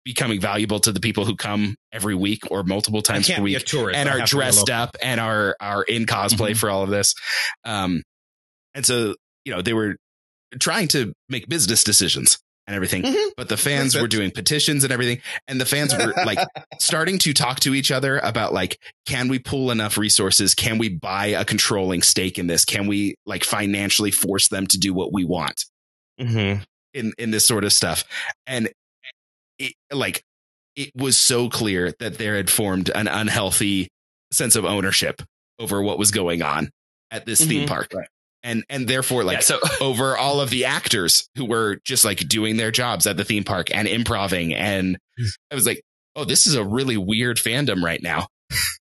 [0.04, 3.64] becoming valuable to the people who come every week or multiple times per a week
[3.66, 6.52] tourist and I are have to be a dressed up and are are in cosplay
[6.52, 6.56] Mhm.
[6.56, 7.14] for all of this.
[7.64, 8.02] Um,
[8.74, 9.14] and so
[9.44, 9.96] you know they were
[10.58, 13.30] trying to make business decisions and everything, Mhm.
[13.36, 16.38] but the fans were doing petitions and everything, and the fans were like
[16.80, 20.54] starting to talk to each other about like, can we pull enough resources?
[20.54, 22.64] Can we buy a controlling stake in this?
[22.64, 25.64] Can we like financially force them to do what we want?
[26.20, 26.62] Mhm.
[26.94, 28.04] in in this sort of stuff
[28.46, 28.70] and
[29.58, 30.22] it like
[30.76, 33.88] it was so clear that there had formed an unhealthy
[34.30, 35.20] sense of ownership
[35.58, 36.70] over what was going on
[37.10, 37.68] at this theme Mhm.
[37.68, 37.92] park
[38.45, 42.18] and and therefore like yeah, so over all of the actors who were just like
[42.28, 44.97] doing their jobs at the theme park and improving and
[45.51, 45.82] i was like
[46.14, 48.28] oh this is a really weird fandom right now.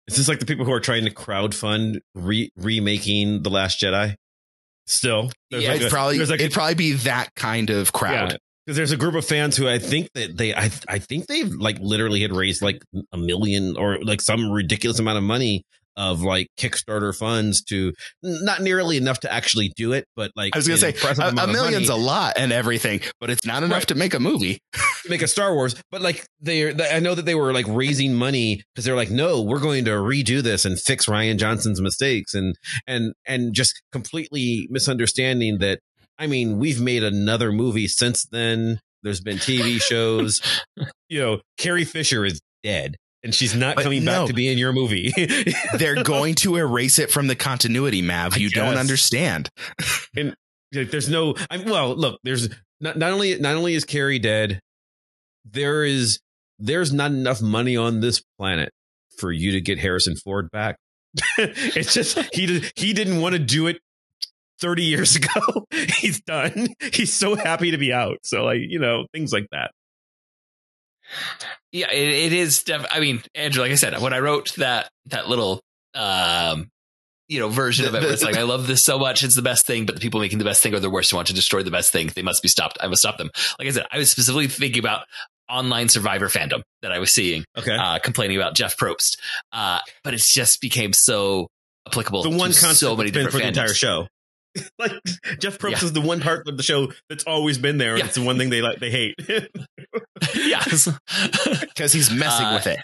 [0.07, 4.13] Is this like the people who are trying to crowdfund re- remaking The Last Jedi?
[4.85, 8.37] Still, There's yeah like it'd a- probably like it'd probably be that kind of crowd.
[8.65, 11.51] because there's a group of fans who I think that they I I think they've
[11.51, 15.63] like literally had raised like a million or like some ridiculous amount of money
[15.97, 20.57] of like Kickstarter funds to not nearly enough to actually do it, but like I
[20.57, 23.87] was gonna say a, a million's a lot and everything, but it's not enough Right.
[23.89, 24.59] to make a movie.
[24.73, 25.75] to make a Star Wars.
[25.91, 29.11] But like they, they I know that they were like raising money because they're like,
[29.11, 32.55] no, we're going to redo this and fix Rian Johnson's mistakes and
[32.87, 35.79] and and just completely misunderstanding that.
[36.17, 38.79] I mean, we've made another movie since then.
[39.03, 40.41] There's been TV shows.
[41.09, 42.95] you know, Carrie Fisher is dead.
[43.25, 44.21] And she's not But coming no.
[44.21, 45.11] back to be in your movie.
[45.77, 48.37] They're going to erase it from the continuity, Mav.
[48.37, 49.49] You don't understand.
[50.15, 50.35] Like,
[50.71, 51.35] there's no.
[51.49, 51.95] I'm well.
[51.95, 52.49] Look, there's
[52.79, 54.59] not not only not only is Carrie dead,
[55.43, 56.19] there is
[56.59, 58.69] there's not enough money on this planet
[59.17, 60.77] for you to get Harrison Ford back.
[61.37, 63.77] it's just he he didn't want to do it
[64.61, 65.65] 30 years ago.
[65.71, 66.67] He's done.
[66.93, 68.17] He's so happy to be out.
[68.23, 69.71] So like you know things like that.
[71.71, 72.63] Yeah, it, it is.
[72.63, 75.61] Def- I mean, Andrew, like I said, when I wrote that that little
[75.93, 76.69] um,
[77.27, 79.41] you know version of it, where it's like I love this so much, it's the
[79.41, 81.33] best thing, but the people making the best thing are the worst who want to
[81.33, 82.09] destroy the best thing.
[82.15, 82.77] They must be stopped.
[82.81, 83.29] I must stop them.
[83.59, 85.05] Like I said, I was specifically thinking about
[85.49, 87.75] online survivor fandom that I was seeing Okay.
[87.75, 89.17] uh, complaining about Jeff Probst,
[89.51, 91.47] uh, but it's just became so
[91.87, 92.23] applicable.
[92.23, 93.75] the one concept so many different for the entire fandoms.
[93.75, 94.07] show.
[94.79, 94.93] like
[95.39, 95.83] Jeff Probst Yeah.
[95.85, 97.91] is the one part of the show that's always been there.
[97.91, 98.05] and Yeah.
[98.05, 99.15] It's the one thing they like they hate.
[100.35, 100.87] yes.
[101.59, 102.79] Because he's messing Uh, with it.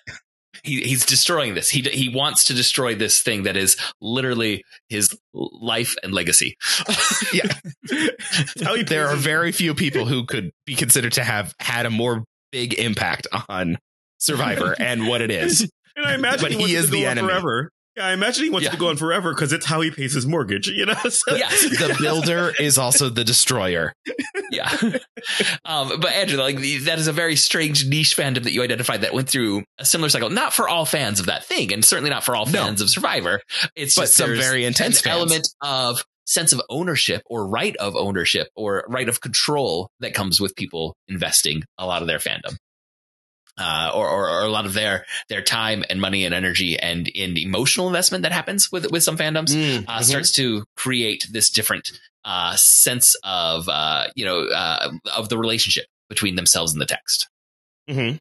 [0.63, 1.69] he, he's destroying this.
[1.69, 6.55] He he wants to destroy this thing that is literally his life and legacy.
[7.33, 7.47] Yeah.
[7.89, 11.85] That's how he There are very few people who could be considered to have had
[11.85, 13.77] a more big impact on
[14.19, 15.61] Survivor and what it is.
[15.95, 17.27] And I imagine But he, he is the enemy.
[17.29, 17.71] forever.
[17.97, 18.71] Yeah, I imagine he wants Yeah.
[18.71, 20.67] to go on forever because it's how he pays his mortgage.
[20.67, 20.93] You know.
[21.09, 21.61] So- yes.
[21.77, 23.93] The builder is also the destroyer.
[24.51, 24.69] yeah.
[25.65, 29.13] Um, but Andrew, like that is a very strange niche fandom that you identified that
[29.13, 30.29] went through a similar cycle.
[30.31, 32.63] Not for all fans of that thing, and certainly not for all No.
[32.63, 33.39] fans of Survivor.
[33.75, 35.15] It's But just some very intense fans.
[35.15, 40.39] element of sense of ownership or right of ownership or right of control that comes
[40.41, 42.55] with people investing a lot of their fandom.
[43.59, 47.07] Uh, or, or, or a lot of their their time and money and energy and
[47.09, 50.03] in emotional investment that happens with with some fandoms Mm, uh, mhm.
[50.03, 51.91] starts to create this different
[52.23, 57.27] uh, sense of uh, you know uh, of the relationship between themselves and the text.
[57.89, 58.17] Mhm.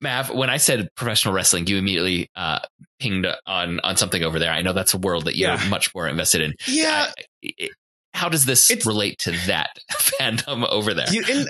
[0.00, 2.58] Mav, when I said professional wrestling, you immediately uh,
[2.98, 4.50] pinged on on something over there.
[4.50, 5.68] I know that's a world that you're Yeah.
[5.68, 6.54] much more invested in.
[6.66, 7.10] Yeah.
[7.16, 7.70] I- it-
[8.14, 11.06] how does this It's- relate to that fandom over there?
[11.12, 11.48] You- and-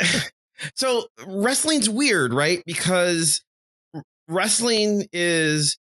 [0.74, 2.62] so wrestling's weird, right?
[2.66, 3.42] Because
[4.28, 5.78] wrestling is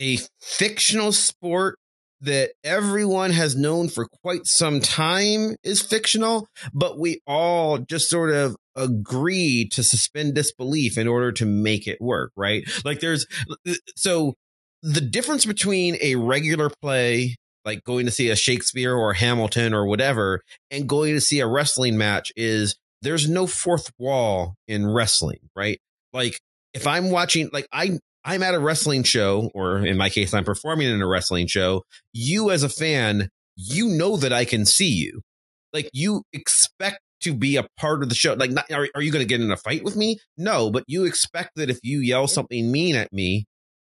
[0.00, 1.78] a fictional sport
[2.20, 8.30] that everyone has known for quite some time is fictional, but we all just sort
[8.30, 12.64] of agree to suspend disbelief in order to make it work, right?
[12.84, 13.26] Like there's
[13.66, 14.34] uh, so
[14.82, 19.86] the difference between a regular play like going to see a Shakespeare or Hamilton or
[19.86, 25.38] whatever and going to see a wrestling match is there's no fourth wall in wrestling,
[25.54, 25.80] right?
[26.12, 26.40] Like
[26.72, 30.44] if I'm watching, like I, I'm at a wrestling show, or in my case, I'm
[30.44, 31.82] performing in a wrestling show.
[32.12, 35.20] You as a fan, you know that I can see you.
[35.72, 38.34] Like you expect to be a part of the show.
[38.34, 40.18] Like, not, are, are you going to get in a fight with me?
[40.36, 43.44] No, but you expect that if you yell something mean at me,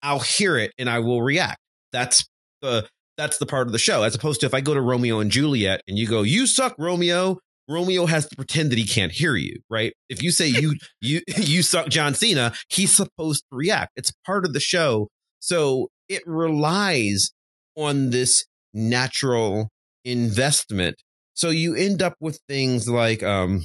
[0.03, 1.59] I'll hear it and I will react.
[1.93, 2.27] That's
[2.63, 4.03] the that's the part of the show.
[4.03, 6.75] As opposed to if I go to Romeo and Juliet and you go, "You suck,
[6.79, 7.39] Romeo."
[7.69, 9.93] Romeo has to pretend that he can't hear you, right?
[10.09, 13.93] If you say you you you suck John Cena, he's supposed to react.
[13.97, 15.09] It's part of the show.
[15.41, 17.33] So it relies
[17.77, 19.71] on this natural
[20.05, 20.97] investment.
[21.35, 23.65] So you end up with things like um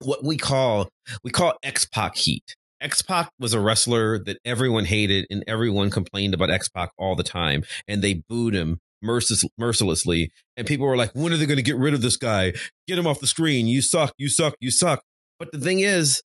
[0.00, 0.88] what we call
[1.22, 2.56] we call X Pac heat.
[2.80, 7.16] X Pac was a wrestler that everyone hated and everyone complained about X Pac all
[7.16, 10.30] the time, and they booed him mercil- mercilessly.
[10.56, 12.52] And people were like, "When are they going to get rid of this guy?
[12.88, 13.66] Get him off the screen!
[13.66, 14.12] You suck!
[14.18, 14.54] You suck!
[14.60, 15.02] You suck!"
[15.38, 16.22] But the thing is,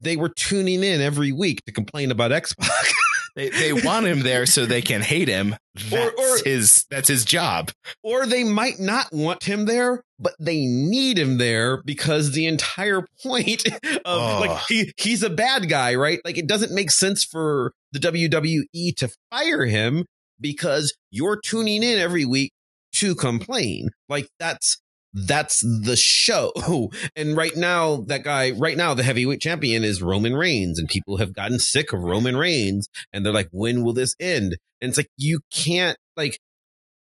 [0.00, 2.70] they were tuning in every week to complain about X Pac.
[3.36, 5.54] They, they want him there so they can hate him.
[5.88, 7.70] That's or- his that's his job.
[8.02, 13.06] or they might not want him there, but they need him there because the entire
[13.22, 14.40] point of Oh.
[14.40, 16.18] like he he's a bad guy, right?
[16.24, 20.06] Like it doesn't make sense for the WWE to fire him
[20.40, 22.52] because you're tuning in every week
[22.94, 23.90] to complain.
[24.08, 24.80] Like that's
[25.12, 26.52] that's the show.
[27.16, 31.16] And right now, that guy, right now, the heavyweight champion is Roman Reigns, and people
[31.18, 34.56] have gotten sick of Roman Reigns, and they're like, when will this end?
[34.80, 36.38] And it's like, you can't, like,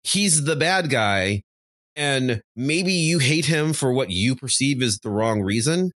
[0.03, 1.41] he's the bad guy,
[1.95, 5.91] and maybe you hate him for what you perceive is the wrong reason,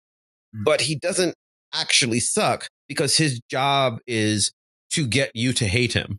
[0.54, 0.64] hmm.
[0.64, 1.34] but he doesn't
[1.74, 4.52] actually suck because his job is
[4.90, 6.18] to get you to hate him.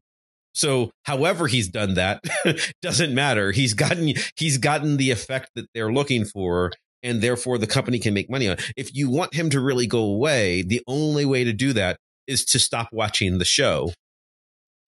[0.54, 2.24] So, however he's done that
[2.82, 3.52] doesn't matter.
[3.52, 8.14] He's gotten he's gotten the effect that they're looking for, and therefore the company can
[8.14, 8.58] make money on.
[8.78, 11.98] If you want him to really go away, the only way to do that
[12.28, 13.92] is to stop watching the show.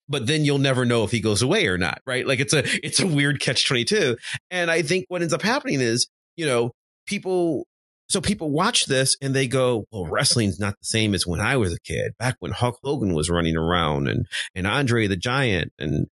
[0.08, 2.26] But then you'll never know if he goes away or not, right?
[2.26, 4.16] Like it's a it's a weird catch twenty two.
[4.50, 6.06] And I think what ends up happening is,
[6.36, 6.70] you know,
[7.06, 7.66] people
[8.08, 11.56] so people watch this and they go, well, wrestling's not the same as when I
[11.56, 15.72] was a kid, back when Hulk Hogan was running around and, and Andre the Giant
[15.78, 16.06] and,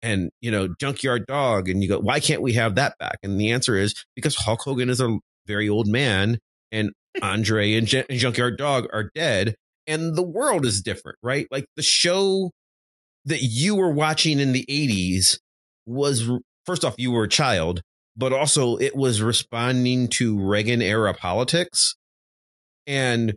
[0.00, 1.68] and, you know, Junkyard Dog.
[1.68, 3.18] And you go, why can't we have that back?
[3.22, 6.38] And the answer is because Hulk Hogan is a very old man
[6.70, 11.48] and Andre and, J- and Junkyard Dog are dead and the world is different, right?
[11.50, 12.52] Like the show
[13.24, 15.38] that you were watching in the 80s
[15.84, 16.30] was,
[16.64, 17.82] first off, you were a child
[18.16, 21.94] but also it was responding to Reagan era politics.
[22.86, 23.34] And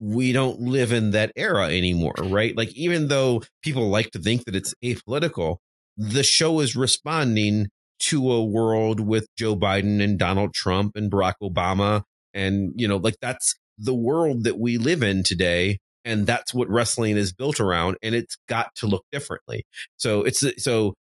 [0.00, 2.56] we don't live in that era anymore, right?
[2.56, 5.56] Like, even though people like to think that it's apolitical,
[5.96, 7.68] the show is responding
[8.00, 12.02] to a world with Joe Biden and Donald Trump and Barack Obama.
[12.32, 15.80] And, you know, like that's the world that we live in today.
[16.04, 17.96] And that's what wrestling is built around.
[18.02, 19.64] And it's got to look differently.
[19.96, 20.94] So it's, so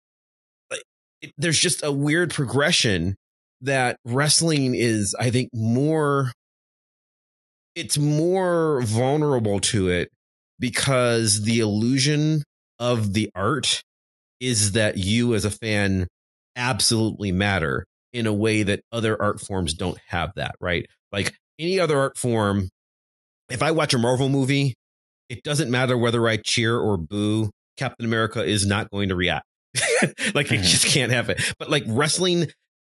[1.37, 3.15] there's just a weird progression
[3.61, 6.31] that wrestling is, I think, more,
[7.75, 10.09] it's more vulnerable to it
[10.59, 12.43] because the illusion
[12.79, 13.81] of the art
[14.39, 16.07] is that you as a fan
[16.55, 20.85] absolutely matter in a way that other art forms don't have that, right?
[21.11, 22.69] Like any other art form,
[23.49, 24.73] if I watch a Marvel movie,
[25.29, 29.45] it doesn't matter whether I cheer or boo, Captain America is not going to react.
[30.33, 30.55] like mm-hmm.
[30.55, 31.37] it just can't happen.
[31.59, 32.47] But like wrestling,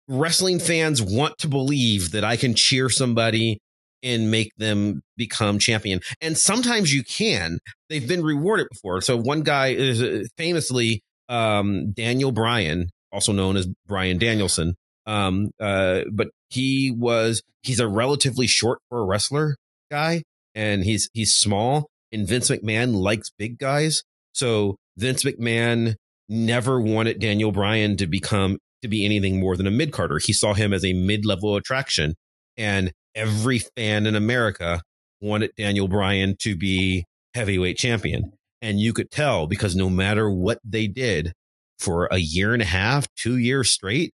[0.09, 3.59] wrestling fans want to believe that I can cheer somebody
[4.03, 6.01] and make them become champion.
[6.21, 7.59] And sometimes you can.
[7.89, 9.01] They've been rewarded before.
[9.01, 14.77] So one guy is uh, famously um, Daniel Bryan, also known as Bryan Danielson.
[15.07, 19.57] Um, uh, but he was he's a relatively short for a wrestler
[19.91, 20.23] guy,
[20.55, 21.89] and he's he's small.
[22.13, 24.03] And Vince McMahon likes big guys,
[24.33, 25.97] so Vince McMahon
[26.29, 30.19] never wanted Daniel Bryan to become to be anything more than a mid carder.
[30.19, 32.15] He saw him as a mid level attraction,
[32.57, 34.83] and every fan in America
[35.21, 37.05] wanted Daniel Bryan to be
[37.35, 38.33] heavyweight champion.
[38.63, 41.33] And you could tell because no matter what they did
[41.79, 44.13] for a year and a half, two years straight,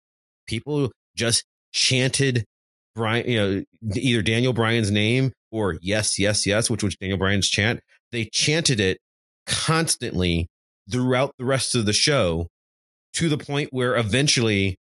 [0.47, 2.45] people just chanted
[2.95, 3.63] Bryan, you know,
[3.95, 7.81] either Daniel Bryan's name or yes, yes, yes, which was Daniel Bryan's chant.
[8.11, 8.99] They chanted it
[9.45, 10.47] constantly
[10.91, 12.47] throughout the rest of the show
[13.13, 14.77] to the point where eventually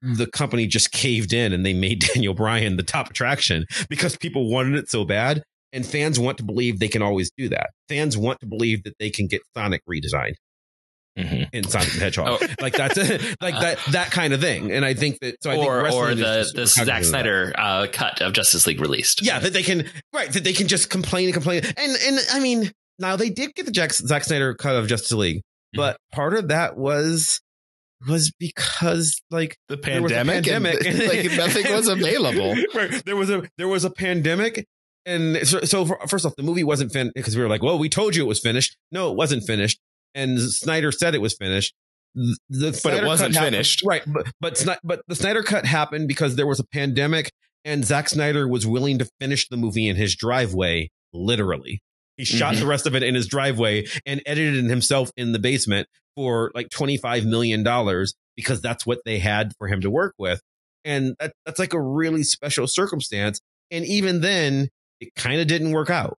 [0.00, 4.50] the company just caved in and they made Daniel Bryan the top attraction because people
[4.50, 5.42] wanted it so bad.
[5.72, 7.70] And fans want to believe they can always do that.
[7.88, 10.34] Fans want to believe that they can get Sonic redesigned
[11.18, 11.44] mm-hmm.
[11.52, 12.46] in Sonic the Hedgehog, oh.
[12.60, 12.96] like that's
[13.40, 14.70] like that that kind of thing.
[14.70, 18.32] And I think that so I or or the the Zack Snyder uh, cut of
[18.32, 19.22] Justice League released.
[19.22, 21.62] Yeah, that they can right that they can just complain and complain.
[21.64, 25.12] And and I mean now they did get the Jack, Zack Snyder cut of Justice
[25.12, 25.76] League, mhm.
[25.76, 27.40] but part of that was
[28.08, 32.54] was because like the pandemic, pandemic and, like nothing was available.
[32.74, 33.04] right.
[33.04, 34.66] There was a there was a pandemic,
[35.06, 37.88] and so, so first off, the movie wasn't finished because we were like, well, we
[37.88, 38.76] told you it was finished.
[38.92, 39.78] No, it wasn't finished,
[40.14, 41.74] and Snyder said it was finished.
[42.48, 44.02] The but it wasn't finished, right?
[44.06, 47.32] But but but the Snyder cut happened because there was a pandemic,
[47.64, 51.80] and Zack Snyder was willing to finish the movie in his driveway, literally.
[52.16, 52.60] He shot mm-hmm.
[52.60, 56.52] the rest of it in his driveway and edited it himself in the basement for
[56.54, 57.64] like $25 million
[58.36, 60.40] because that's what they had for him to work with.
[60.84, 63.40] And that, that's like a really special circumstance.
[63.70, 64.68] And even then,
[65.00, 66.16] it kind of didn't work out.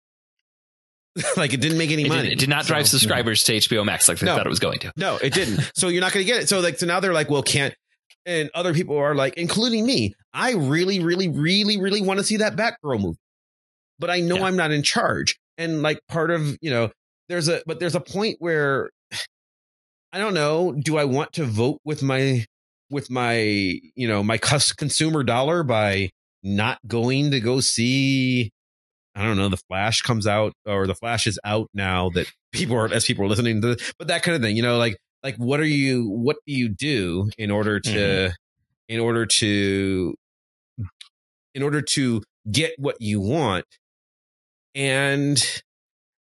[1.37, 2.23] like it didn't make any it money.
[2.23, 4.51] Did, it did not drive so, subscribers to HBO Max like they no, thought it
[4.51, 4.93] was going to.
[4.97, 5.71] No, it didn't.
[5.77, 6.49] so you're not going to get it.
[6.49, 7.75] So like, so now they're like, well, can't,
[8.27, 12.39] and other people are like, including me, I really, really, really, really want to see
[12.39, 13.19] that Batgirl movie,
[13.99, 14.47] but I know yeah.
[14.47, 16.91] I'm not in charge and like part of you know
[17.29, 18.91] there's a but there's a point where
[20.13, 22.45] i don't know do i want to vote with my
[22.91, 23.37] with my
[23.95, 26.11] you know my consumer dollar by
[26.43, 28.51] not going to go see
[29.15, 32.77] i don't know the flash comes out or the flash is out now that people
[32.77, 34.97] are as people are listening to this, but that kind of thing you know like
[35.23, 38.33] like what are you what do you do in order to mm-hmm.
[38.89, 40.15] in order to
[41.55, 43.65] in order to get what you want
[44.75, 45.63] and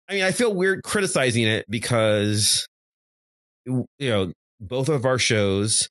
[0.10, 2.68] I mean, I feel weird criticizing it because,
[3.66, 5.90] you know, both of our shows,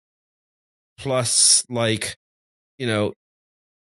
[0.98, 2.16] plus like,
[2.78, 3.12] you know,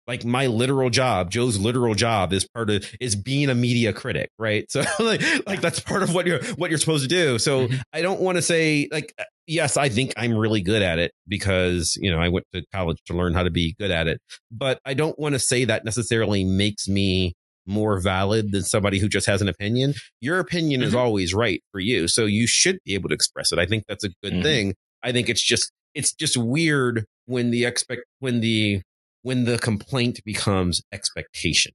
[0.05, 4.29] like my literal job, Joe's literal job is part of is being a media critic,
[4.39, 4.65] right?
[4.71, 7.39] So like, like that's part of what you're what you're supposed to do.
[7.39, 7.77] So mm-hmm.
[7.91, 9.13] I don't want to say like
[9.47, 12.99] yes, I think I'm really good at it because, you know, I went to college
[13.07, 14.19] to learn how to be good at it.
[14.51, 17.33] But I don't want to say that necessarily makes me
[17.67, 19.93] more valid than somebody who just has an opinion.
[20.21, 20.87] Your opinion mm-hmm.
[20.87, 22.07] is always right for you.
[22.07, 23.59] So you should be able to express it.
[23.59, 24.41] I think that's a good mm-hmm.
[24.41, 24.75] thing.
[25.03, 28.81] I think it's just it's just weird when the expect when the
[29.23, 31.73] when the complaint becomes expectation.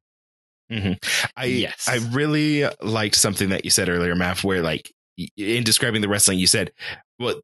[1.37, 1.87] I Yes.
[1.89, 4.91] I really liked something that you said earlier, Matt, where like
[5.37, 6.73] in describing the wrestling, you said,
[7.19, 7.41] well,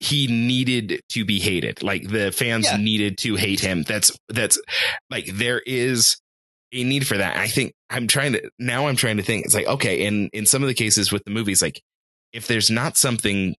[0.00, 1.82] he needed to be hated.
[1.82, 2.76] Like the fans Yeah.
[2.78, 3.82] needed to hate him.
[3.82, 4.58] That's that's
[5.10, 6.16] like there is
[6.74, 7.36] a need for that.
[7.36, 9.44] I think I'm trying to now I'm trying to think.
[9.46, 11.80] It's like, okay, in in some of the cases with the movies, like
[12.32, 13.54] if there's not something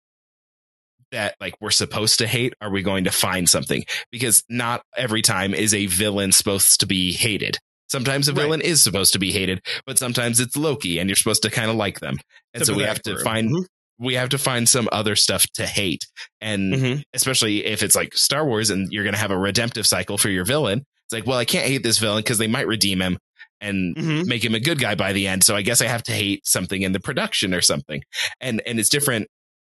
[1.11, 3.83] that like we're supposed to hate, are we going to find something?
[4.11, 7.57] Because not every time is a villain supposed to be hated.
[7.87, 8.41] Sometimes a Right.
[8.41, 11.69] villain is supposed to be hated, but sometimes it's Loki and you're supposed to kind
[11.69, 12.17] of like them.
[12.53, 13.49] And so we have to find
[13.97, 16.01] we have to find some other stuff to hate.
[16.41, 17.03] And Mhm.
[17.13, 20.29] especially if it's like Star Wars and you're going to have a redemptive cycle for
[20.29, 20.83] your villain.
[21.05, 23.17] It's like, well, I can't hate this villain because they might redeem him
[23.61, 24.25] and Mhm.
[24.25, 25.43] make him a good guy by the end.
[25.43, 28.03] So I guess I have to hate something in the production or something.
[28.41, 29.27] And and it's different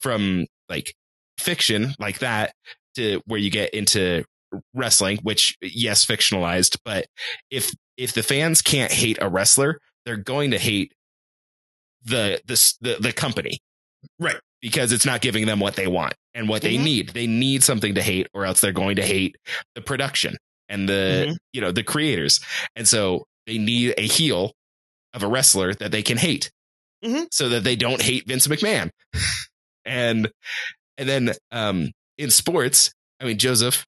[0.01, 0.93] from like
[1.39, 2.53] fiction like that
[2.95, 4.23] to where you get into
[4.73, 7.05] wrestling, which yes, fictionalized, but
[7.51, 10.93] if if the fans can't hate a wrestler, they're going to hate
[12.03, 13.59] the the the, the company.
[14.19, 14.37] Right.
[14.61, 16.83] Because it's not giving them what they want and what they Mhm.
[16.83, 17.09] need.
[17.09, 19.35] They need something to hate or else they're going to hate
[19.75, 20.37] the production
[20.69, 21.37] and the Mhm.
[21.53, 22.39] you know the creators.
[22.75, 24.53] And so they need a heel
[25.13, 26.51] of a wrestler that they can hate.
[27.03, 27.27] Mhm.
[27.31, 28.89] So that they don't hate Vince McMahon.
[29.85, 30.29] and
[30.97, 33.85] and then um in sports, I mean Joseph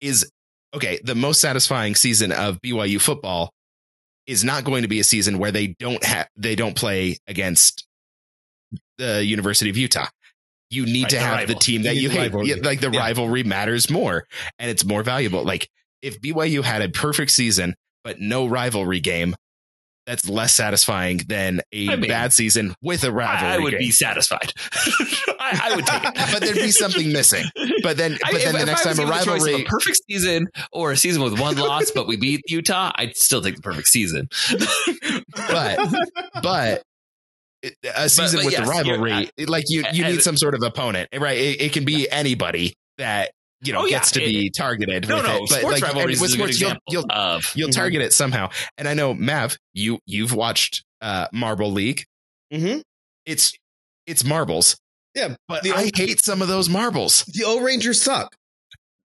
[0.00, 0.30] is
[0.74, 3.52] okay, the most satisfying season of BYU football
[4.26, 7.84] is not going to be a season where they don't have they don't play against
[8.98, 10.08] the University of Utah.
[10.70, 11.54] You need to the have rival.
[11.54, 12.18] the team that You you hate.
[12.32, 12.54] rivalry.
[12.54, 13.00] Like the Yeah.
[13.00, 14.24] rivalry matters more
[14.58, 15.42] and it's more valuable.
[15.44, 15.68] Like
[16.02, 19.34] if BYU had a perfect season but no rivalry game,
[20.06, 23.50] that's less satisfying than a I mean, bad season with a rivalry.
[23.50, 23.78] I, I would game.
[23.80, 24.52] be satisfied.
[25.38, 26.14] I, I would take it.
[26.32, 27.44] but there'd be something missing.
[27.82, 29.64] But then, I- then if- the next time a given the choice of rivalry, a
[29.66, 33.56] perfect season or a season with one loss, but we beat Utah, I'd still take
[33.56, 34.28] the perfect season.
[35.36, 35.78] but
[36.42, 36.82] but
[37.94, 41.08] a season but with yes, the rivalry, like you you need some sort of opponent,
[41.18, 41.36] right?
[41.38, 43.32] It, it can be anybody that
[43.62, 43.98] you know Oh, yeah.
[43.98, 45.08] gets to be targeted.
[45.08, 45.40] no, with no, it.
[45.40, 47.74] But sports like rivalries with is a good sports, you'll, you'll of you'll Mhm.
[47.74, 48.50] target it somehow.
[48.76, 52.04] And I know Mav, you you've watched uh Marble League.
[52.52, 52.82] Mhm.
[53.26, 53.52] It's
[54.06, 54.76] it's marbles.
[55.14, 57.24] Yeah, but the I hate some of those marbles.
[57.24, 58.34] The O'rangers suck.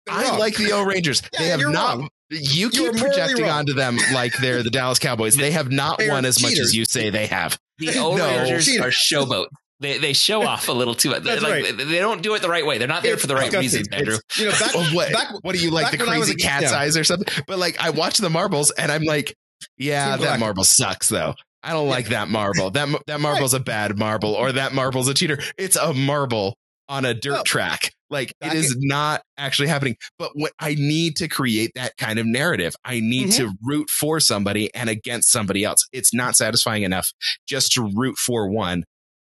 [0.06, 0.40] They're I wrong.
[0.40, 1.22] like the O'rangers.
[1.34, 1.98] Yeah, they have not.
[1.98, 2.10] wrong.
[2.34, 5.36] You keep You're projecting onto them like they're the Dallas Cowboys.
[5.36, 7.58] They have not They won as much as you say they have.
[7.80, 8.26] the O No.
[8.26, 9.48] Rangers are showboat.
[9.80, 11.24] They they show off a little too much.
[11.24, 11.78] That's like, right.
[11.78, 12.78] they, they don't do it the right way.
[12.78, 13.80] They're not there It's for the right disgusting.
[13.82, 14.14] reasons, Andrew.
[14.16, 16.30] It's- you know, back, Well, what, back what do you like the when I was
[16.30, 16.78] crazy a- cat's yeah.
[16.80, 17.28] eyes or something?
[17.48, 19.36] But like I watch the marbles and I'm like,
[19.78, 20.40] yeah, Team that black.
[20.40, 21.34] marble sucks though.
[21.64, 22.72] I don't like that marble.
[22.72, 25.40] That that marble's a bad marble, or that marble's a cheater.
[25.58, 26.58] It's a marble
[26.90, 27.44] on a dirt No.
[27.44, 27.94] track.
[28.10, 29.96] Like it is not actually happening.
[30.20, 32.76] But what I need to create that kind of narrative.
[32.86, 33.38] I need Mhm.
[33.38, 35.88] to root for somebody and against somebody else.
[35.92, 37.12] It's not satisfying enough
[37.48, 38.84] just to root for one.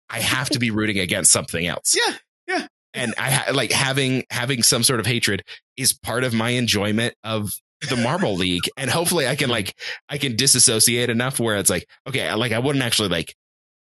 [0.09, 1.97] I have to be rooting against something else.
[1.97, 2.15] Yeah,
[2.47, 2.67] yeah.
[2.95, 5.43] And I ha- like having having some sort of hatred
[5.77, 7.51] is part of my enjoyment of
[7.91, 8.71] the Marble League.
[8.77, 9.75] And hopefully I can like
[10.09, 13.35] I can disassociate enough where it's like, okay, like I wouldn't actually like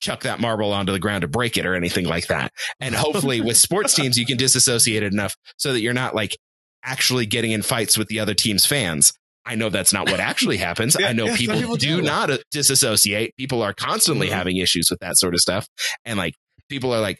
[0.03, 2.51] chuck that marble onto the ground to break it or anything like that.
[2.79, 6.37] And hopefully with sports teams you can disassociate it enough so that you're not like
[6.83, 9.13] actually getting in fights with the other team's fans.
[9.45, 10.95] I know that's not what actually happens.
[10.99, 12.01] Yeah, I know yeah, people, people do do.
[12.01, 13.35] not uh, disassociate.
[13.37, 14.31] People are constantly Mhm.
[14.33, 15.67] having issues with that sort of stuff.
[16.05, 16.35] And like
[16.69, 17.19] people are like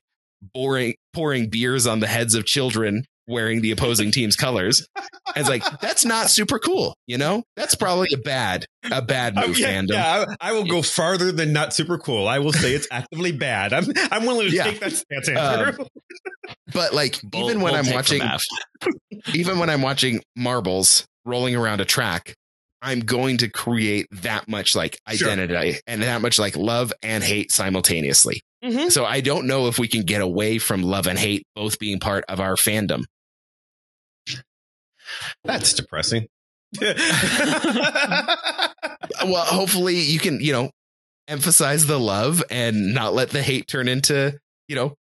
[0.53, 4.85] pouring pouring beers on the heads of children wearing the opposing team's colors.
[4.97, 7.43] And it's like that's not super cool, you know?
[7.55, 9.89] That's probably a bad a bad Oh, move yeah, fandom.
[9.93, 12.27] yeah, I, I will go farther than not super cool.
[12.27, 13.71] I will say it's actively bad.
[13.73, 14.63] I'm I'm willing to Yeah.
[14.65, 15.85] take that stance, Um, Andrew.
[16.73, 18.21] But like Bold- even when I'm watching
[19.33, 22.33] even when I'm watching marbles rolling around a track,
[22.81, 25.29] I'm going to create that much like Sure.
[25.29, 28.41] identity and that much like love and hate simultaneously.
[28.63, 28.91] Mhm.
[28.91, 31.99] So I don't know if we can get away from love and hate both being
[31.99, 33.03] part of our fandom.
[35.43, 36.27] That's depressing.
[39.25, 40.71] Well, hopefully you can, you know,
[41.27, 44.37] emphasize the love and not let the hate turn into,
[44.67, 44.95] you know,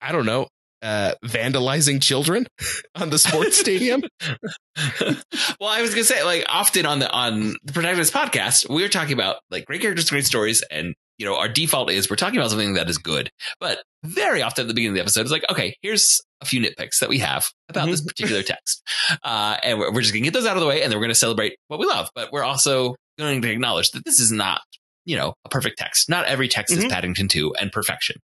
[0.00, 0.46] I don't know,
[0.84, 2.46] uh vandalizing children
[2.94, 4.02] on the sports stadium.
[5.00, 9.14] well, I was gonna say, like, often on the on the Protagonist podcast, we're talking
[9.14, 12.50] about like great characters, great stories, and you know, our default is we're talking about
[12.50, 13.30] something that is good.
[13.60, 16.60] But very often at the beginning of the episode, it's like, okay, here's a few
[16.60, 18.82] nitpicks that we have about this particular text,
[19.24, 21.04] uh, and we're, we're just gonna get those out of the way, and then we're
[21.04, 22.10] gonna celebrate what we love.
[22.14, 24.60] But we're also going to acknowledge that this is not,
[25.04, 26.08] you know, a perfect text.
[26.08, 26.90] Not every text is Mhm.
[26.90, 28.16] Paddington Two and perfection.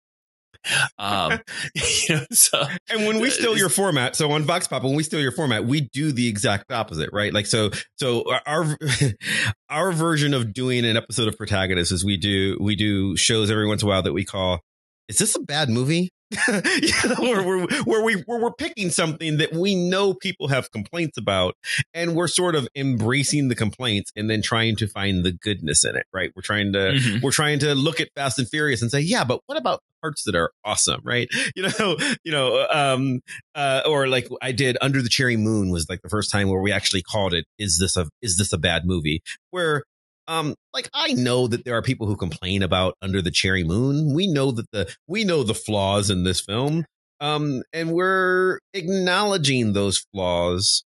[0.98, 1.40] Um,
[1.74, 5.02] you know, so And when we steal your format, so on Vox Pop, when we
[5.02, 7.32] steal your format, we do the exact opposite, right?
[7.32, 8.76] Like so, so our
[9.70, 13.66] our version of doing an episode of Protagonist is we do we do shows every
[13.66, 14.60] once in a while that we call
[15.08, 16.10] "Is this a bad movie?"
[16.48, 21.18] know, where, where, where we where we're picking something that we know people have complaints
[21.18, 21.56] about,
[21.94, 25.96] and we're sort of embracing the complaints and then trying to find the goodness in
[25.96, 26.30] it, right?
[26.36, 27.22] We're trying to Mhm.
[27.22, 30.22] we're trying to look at Fast and Furious and say, yeah, but what about parts
[30.24, 31.28] that are awesome, right?
[31.56, 33.20] You know, you know, um,
[33.54, 36.60] uh, or like I did Under the Cherry Moon was like the first time where
[36.62, 39.22] we actually called it, is this a, is this a bad movie?
[39.50, 39.82] Where,
[40.30, 44.14] um, like I know that there are people who complain about Under the Cherry Moon.
[44.14, 46.84] We know that the, we know the flaws in this film.
[47.20, 50.84] Um, and we're acknowledging those flaws.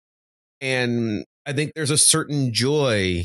[0.61, 3.25] And I think there's a certain joy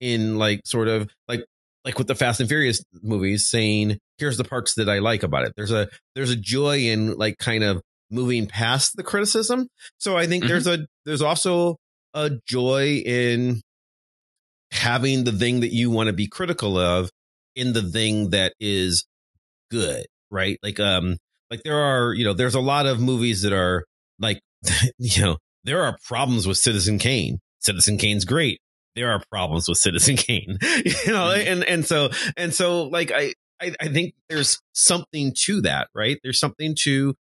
[0.00, 1.44] in like sort of like
[1.84, 5.44] like with the Fast and Furious movies saying here's the parts that I like about
[5.44, 5.52] it.
[5.56, 9.68] There's a there's a joy in like kind of moving past the criticism.
[9.98, 10.48] So I think Mhm.
[10.48, 11.76] there's a there's also
[12.14, 13.60] a joy in
[14.70, 17.10] having the thing that you want to be critical of
[17.54, 19.06] in the thing that is
[19.70, 20.58] good, right?
[20.62, 21.16] Like um
[21.50, 23.84] like there are, you know, there's a lot of movies that are
[24.18, 24.40] like
[24.98, 27.38] you know, there are problems with Citizen Kane.
[27.60, 28.60] Citizen Kane's great.
[28.94, 30.58] There are problems with Citizen Kane.
[30.62, 35.62] you know, and and so and so like I, I I think there's something to
[35.62, 36.18] that, right?
[36.22, 37.14] There's something to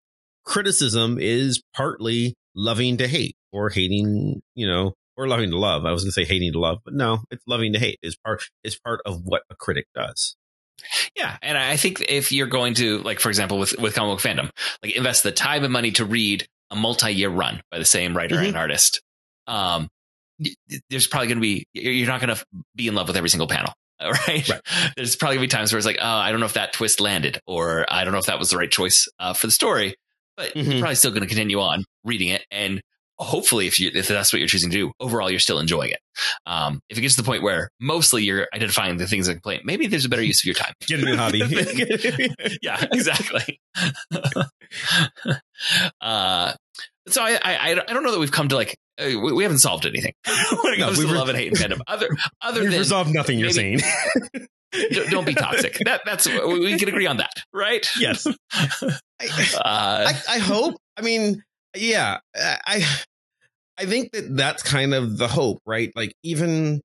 [0.45, 5.85] criticism is partly loving to hate or hating, you know, or loving to love.
[5.85, 8.17] I was going to say hating to love, but no, it's loving to hate is
[8.17, 10.37] part is part of what a critic does.
[11.17, 14.21] Yeah, and I think if you're going to, like, for example, with with comic book
[14.25, 14.51] fandom,
[14.83, 18.37] like invest the time and money to read a multi-year run by the same writer
[18.37, 18.49] Mhm.
[18.49, 19.01] and artist,
[19.47, 19.89] um,
[20.91, 22.45] there's probably going to be you're not going to
[22.75, 23.73] be in love with every single panel.
[24.03, 24.49] Right?
[24.49, 24.61] Right.
[24.97, 26.99] There's probably to be times where it's like, oh, I don't know if that twist
[27.01, 29.95] landed, or I don't know if that was the right choice uh, for the story.
[30.37, 30.65] But Mhm.
[30.67, 32.81] you're probably still going to continue on reading it, and
[33.23, 36.01] hopefully, if you if that's what you're choosing to do, overall, you're still enjoying it.
[36.47, 39.61] Um, if it gets to the point where mostly you're identifying the things that complain,
[39.65, 40.73] maybe there's a better use of your time.
[40.87, 41.43] Get a new hobby.
[42.63, 43.61] yeah, exactly.
[46.01, 46.53] uh,
[47.09, 49.59] so I, I, I don't know that we've come to like uh, we, we haven't
[49.59, 50.13] solved anything
[50.63, 51.81] when it No, comes we've to re- love and hate and fandom.
[51.87, 52.09] Other,
[52.41, 54.47] other We've than resolved nothing you're maybe- saying.
[54.93, 55.79] don't, don't be toxic.
[55.85, 57.87] That that's we we can agree on that, right?
[57.99, 58.27] yes.
[58.53, 58.99] I,
[59.57, 60.77] Uh, I, I hope.
[60.97, 61.43] I mean,
[61.77, 62.85] yeah, I,
[63.79, 65.91] I think that that's kind of the hope, right?
[65.97, 66.81] Like even,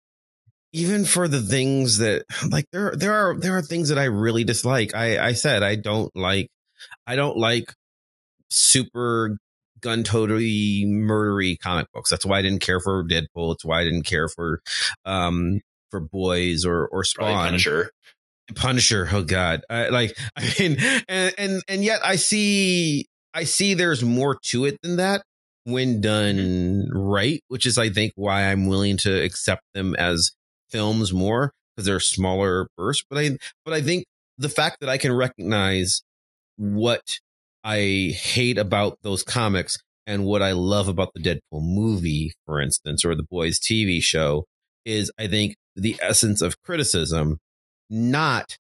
[0.74, 4.44] even for the things that like there, there are, there are things that I really
[4.44, 4.96] dislike.
[4.96, 6.50] I, I said I don't like,
[7.06, 7.74] I don't like
[8.50, 9.38] super
[9.82, 12.10] gun totery murdery comic books.
[12.10, 13.54] That's why I didn't care for Deadpool.
[13.54, 14.62] It's why I didn't care for,
[15.06, 15.62] um,
[15.92, 17.46] for boys or or probably Spawn.
[17.46, 17.92] Punisher.
[18.56, 19.10] Punisher.
[19.12, 19.62] Oh God.
[19.70, 20.78] I, like, I mean,
[21.08, 25.24] and, and, and yet I see, I see there's more to it than that
[25.68, 26.97] when done mm-hmm.
[26.97, 30.32] right, which is, I think, why I'm willing to accept them as
[30.70, 33.03] films more because they're smaller bursts.
[33.09, 34.05] But I, but I think
[34.38, 36.03] the fact that I can recognize
[36.55, 37.01] what
[37.65, 43.03] I hate about those comics and what I love about the Deadpool movie, for instance,
[43.03, 44.45] or the Boys TV show
[44.85, 47.39] is, I think, the essence of criticism
[47.89, 48.57] not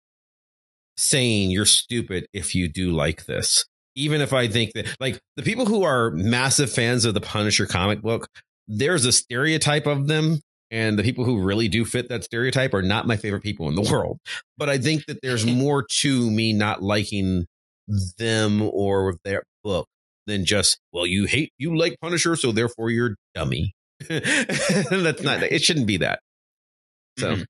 [0.97, 3.65] saying you're stupid if you do like this.
[3.95, 7.65] Even if I think that, like, the people who are massive fans of the Punisher
[7.65, 8.27] comic book,
[8.67, 10.39] there's a stereotype of them.
[10.73, 13.75] And the people who really do fit that stereotype are not my favorite people in
[13.75, 14.19] the world.
[14.57, 17.45] But I think that there's more to me not liking
[18.17, 19.87] them or their book
[20.27, 23.73] than just, well, you hate, you like Punisher, so therefore you're dummy.
[24.07, 26.19] That's not, it shouldn't be that.
[27.19, 27.45] So, Mhm.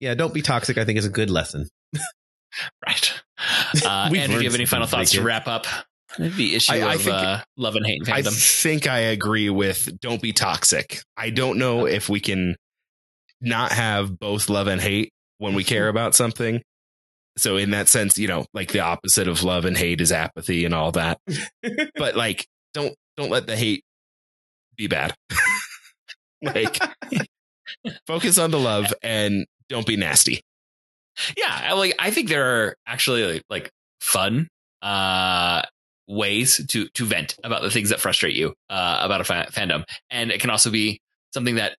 [0.00, 0.76] yeah, don't be toxic.
[0.76, 1.68] I think is a good lesson.
[2.86, 3.12] Right.
[3.84, 5.66] Uh, Andrew, do you have any final thoughts to wrap up
[6.18, 9.48] the issue I- I of think- uh, love and hate and I think I agree
[9.50, 11.00] with don't be toxic.
[11.16, 12.56] I don't know if we can
[13.40, 16.60] not have both love and hate when we care about something.
[17.38, 20.64] So in that sense, you know, like the opposite of love and hate is apathy
[20.66, 21.18] and all that.
[21.94, 23.82] but like don't don't let the hate
[24.76, 25.14] be bad.
[26.42, 26.78] like
[28.06, 30.42] focus on the love and don't be nasty.
[31.36, 33.70] Yeah like i think there are actually like, like
[34.00, 34.48] fun
[34.82, 35.62] uh
[36.08, 39.84] ways to to vent about the things that frustrate you uh about a fa- fandom.
[40.10, 41.00] And it can also be
[41.32, 41.76] something that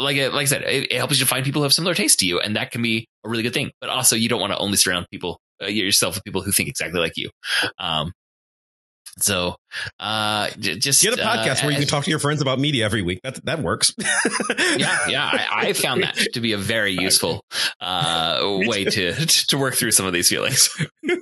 [0.00, 2.16] like like i said it, it helps you to find people who have similar tastes
[2.18, 3.70] to you and that can be a really good thing.
[3.80, 6.68] But also you don't want to only surround people uh, yourself with people who think
[6.68, 7.30] exactly like you.
[7.78, 8.12] Um
[9.18, 9.56] so
[9.98, 12.58] uh j- just Get a podcast uh, where you can talk to your friends about
[12.58, 13.20] media every week.
[13.22, 13.94] That that works.
[14.76, 15.30] yeah, yeah.
[15.32, 17.42] I, I found that to be a very useful
[17.80, 20.68] uh, way to to work through some of these feelings.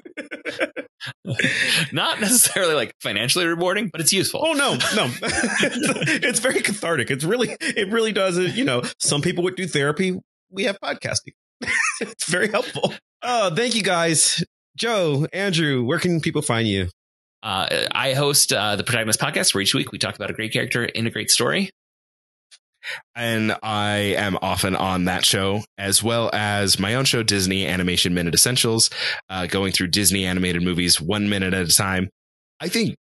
[1.93, 4.43] Not necessarily like financially rewarding, but it's useful.
[4.45, 7.11] Oh no, no, it's very cathartic.
[7.11, 8.39] It's really, it really does.
[8.39, 8.55] it.
[8.55, 10.19] You know, some people would do therapy.
[10.51, 11.33] We have podcasting.
[12.01, 12.93] it's very helpful.
[13.23, 14.43] Oh, thank you guys,
[14.77, 15.85] Joe, Andrew.
[15.85, 16.89] Where can people find you?
[17.45, 20.53] Uh, I host uh, the Protagonist podcast where each week we talk about a great
[20.53, 21.71] character in a great story.
[23.15, 28.15] and I am often on that show as well as my own show, Disney Animation
[28.15, 28.89] Minute Essentials,
[29.29, 32.09] uh, going through Disney animated movies one minute at a time.
[32.61, 32.97] I think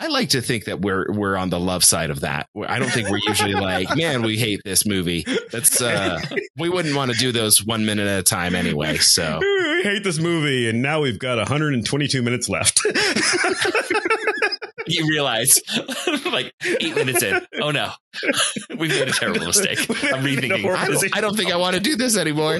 [0.00, 2.48] I like to think that we're we're on the love side of that.
[2.66, 5.26] I don't think we're usually like, man, we hate this movie.
[5.52, 6.18] That's uh,
[6.56, 8.96] we wouldn't want to do those one minute at a time anyway.
[8.96, 9.38] So
[9.80, 12.80] We hate this movie, and now we've got 122 minutes left.
[14.86, 15.60] You realize,
[16.32, 17.92] like eight minutes in, oh no,
[18.76, 19.78] we've made a terrible mistake.
[19.88, 20.74] I'm rethinking.
[20.74, 22.58] I don't, I don't think I want to do this anymore.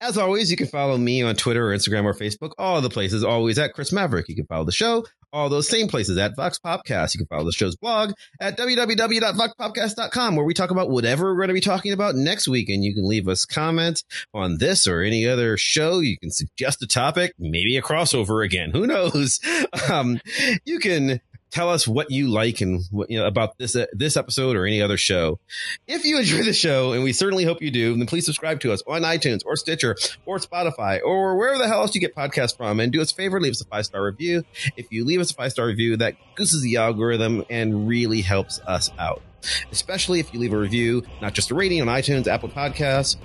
[0.00, 3.24] As always, you can follow me on Twitter or Instagram or Facebook, all the places,
[3.24, 4.28] always at Chris Maverick.
[4.28, 7.14] You can follow the show, all those same places at Vox Popcast.
[7.14, 11.48] You can follow the show's blog at www.voxpopcast.com, where we talk about whatever we're going
[11.48, 12.68] to be talking about next week.
[12.68, 15.98] And you can leave us comments on this or any other show.
[15.98, 18.70] You can suggest a topic, maybe a crossover again.
[18.70, 19.40] Who knows?
[19.90, 20.20] Um,
[20.64, 21.20] you can
[21.50, 24.66] tell us what you like and what, you know about this uh, this episode or
[24.66, 25.38] any other show.
[25.86, 28.72] If you enjoy the show, and we certainly hope you do, then please subscribe to
[28.72, 29.96] us on iTunes or Stitcher
[30.26, 32.80] or Spotify or wherever the hell else you get podcasts from.
[32.80, 34.44] And do us a favor, leave us a five star review.
[34.76, 38.60] If you leave us a five star review, that gooses the algorithm and really helps
[38.60, 39.22] us out.
[39.70, 43.16] Especially if you leave a review, not just a rating on iTunes, Apple Podcasts.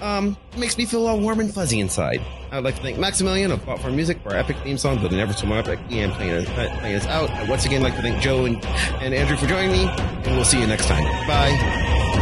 [0.00, 2.20] Um, it makes me feel all warm and fuzzy inside.
[2.50, 5.12] I would like to thank Maximilian of Platform Music for our epic theme song, but
[5.12, 7.30] never so epic and playing playing us out.
[7.30, 10.44] And once again, like to thank Joe and, and Andrew for joining me, and we'll
[10.44, 11.04] see you next time.
[11.26, 12.19] Bye.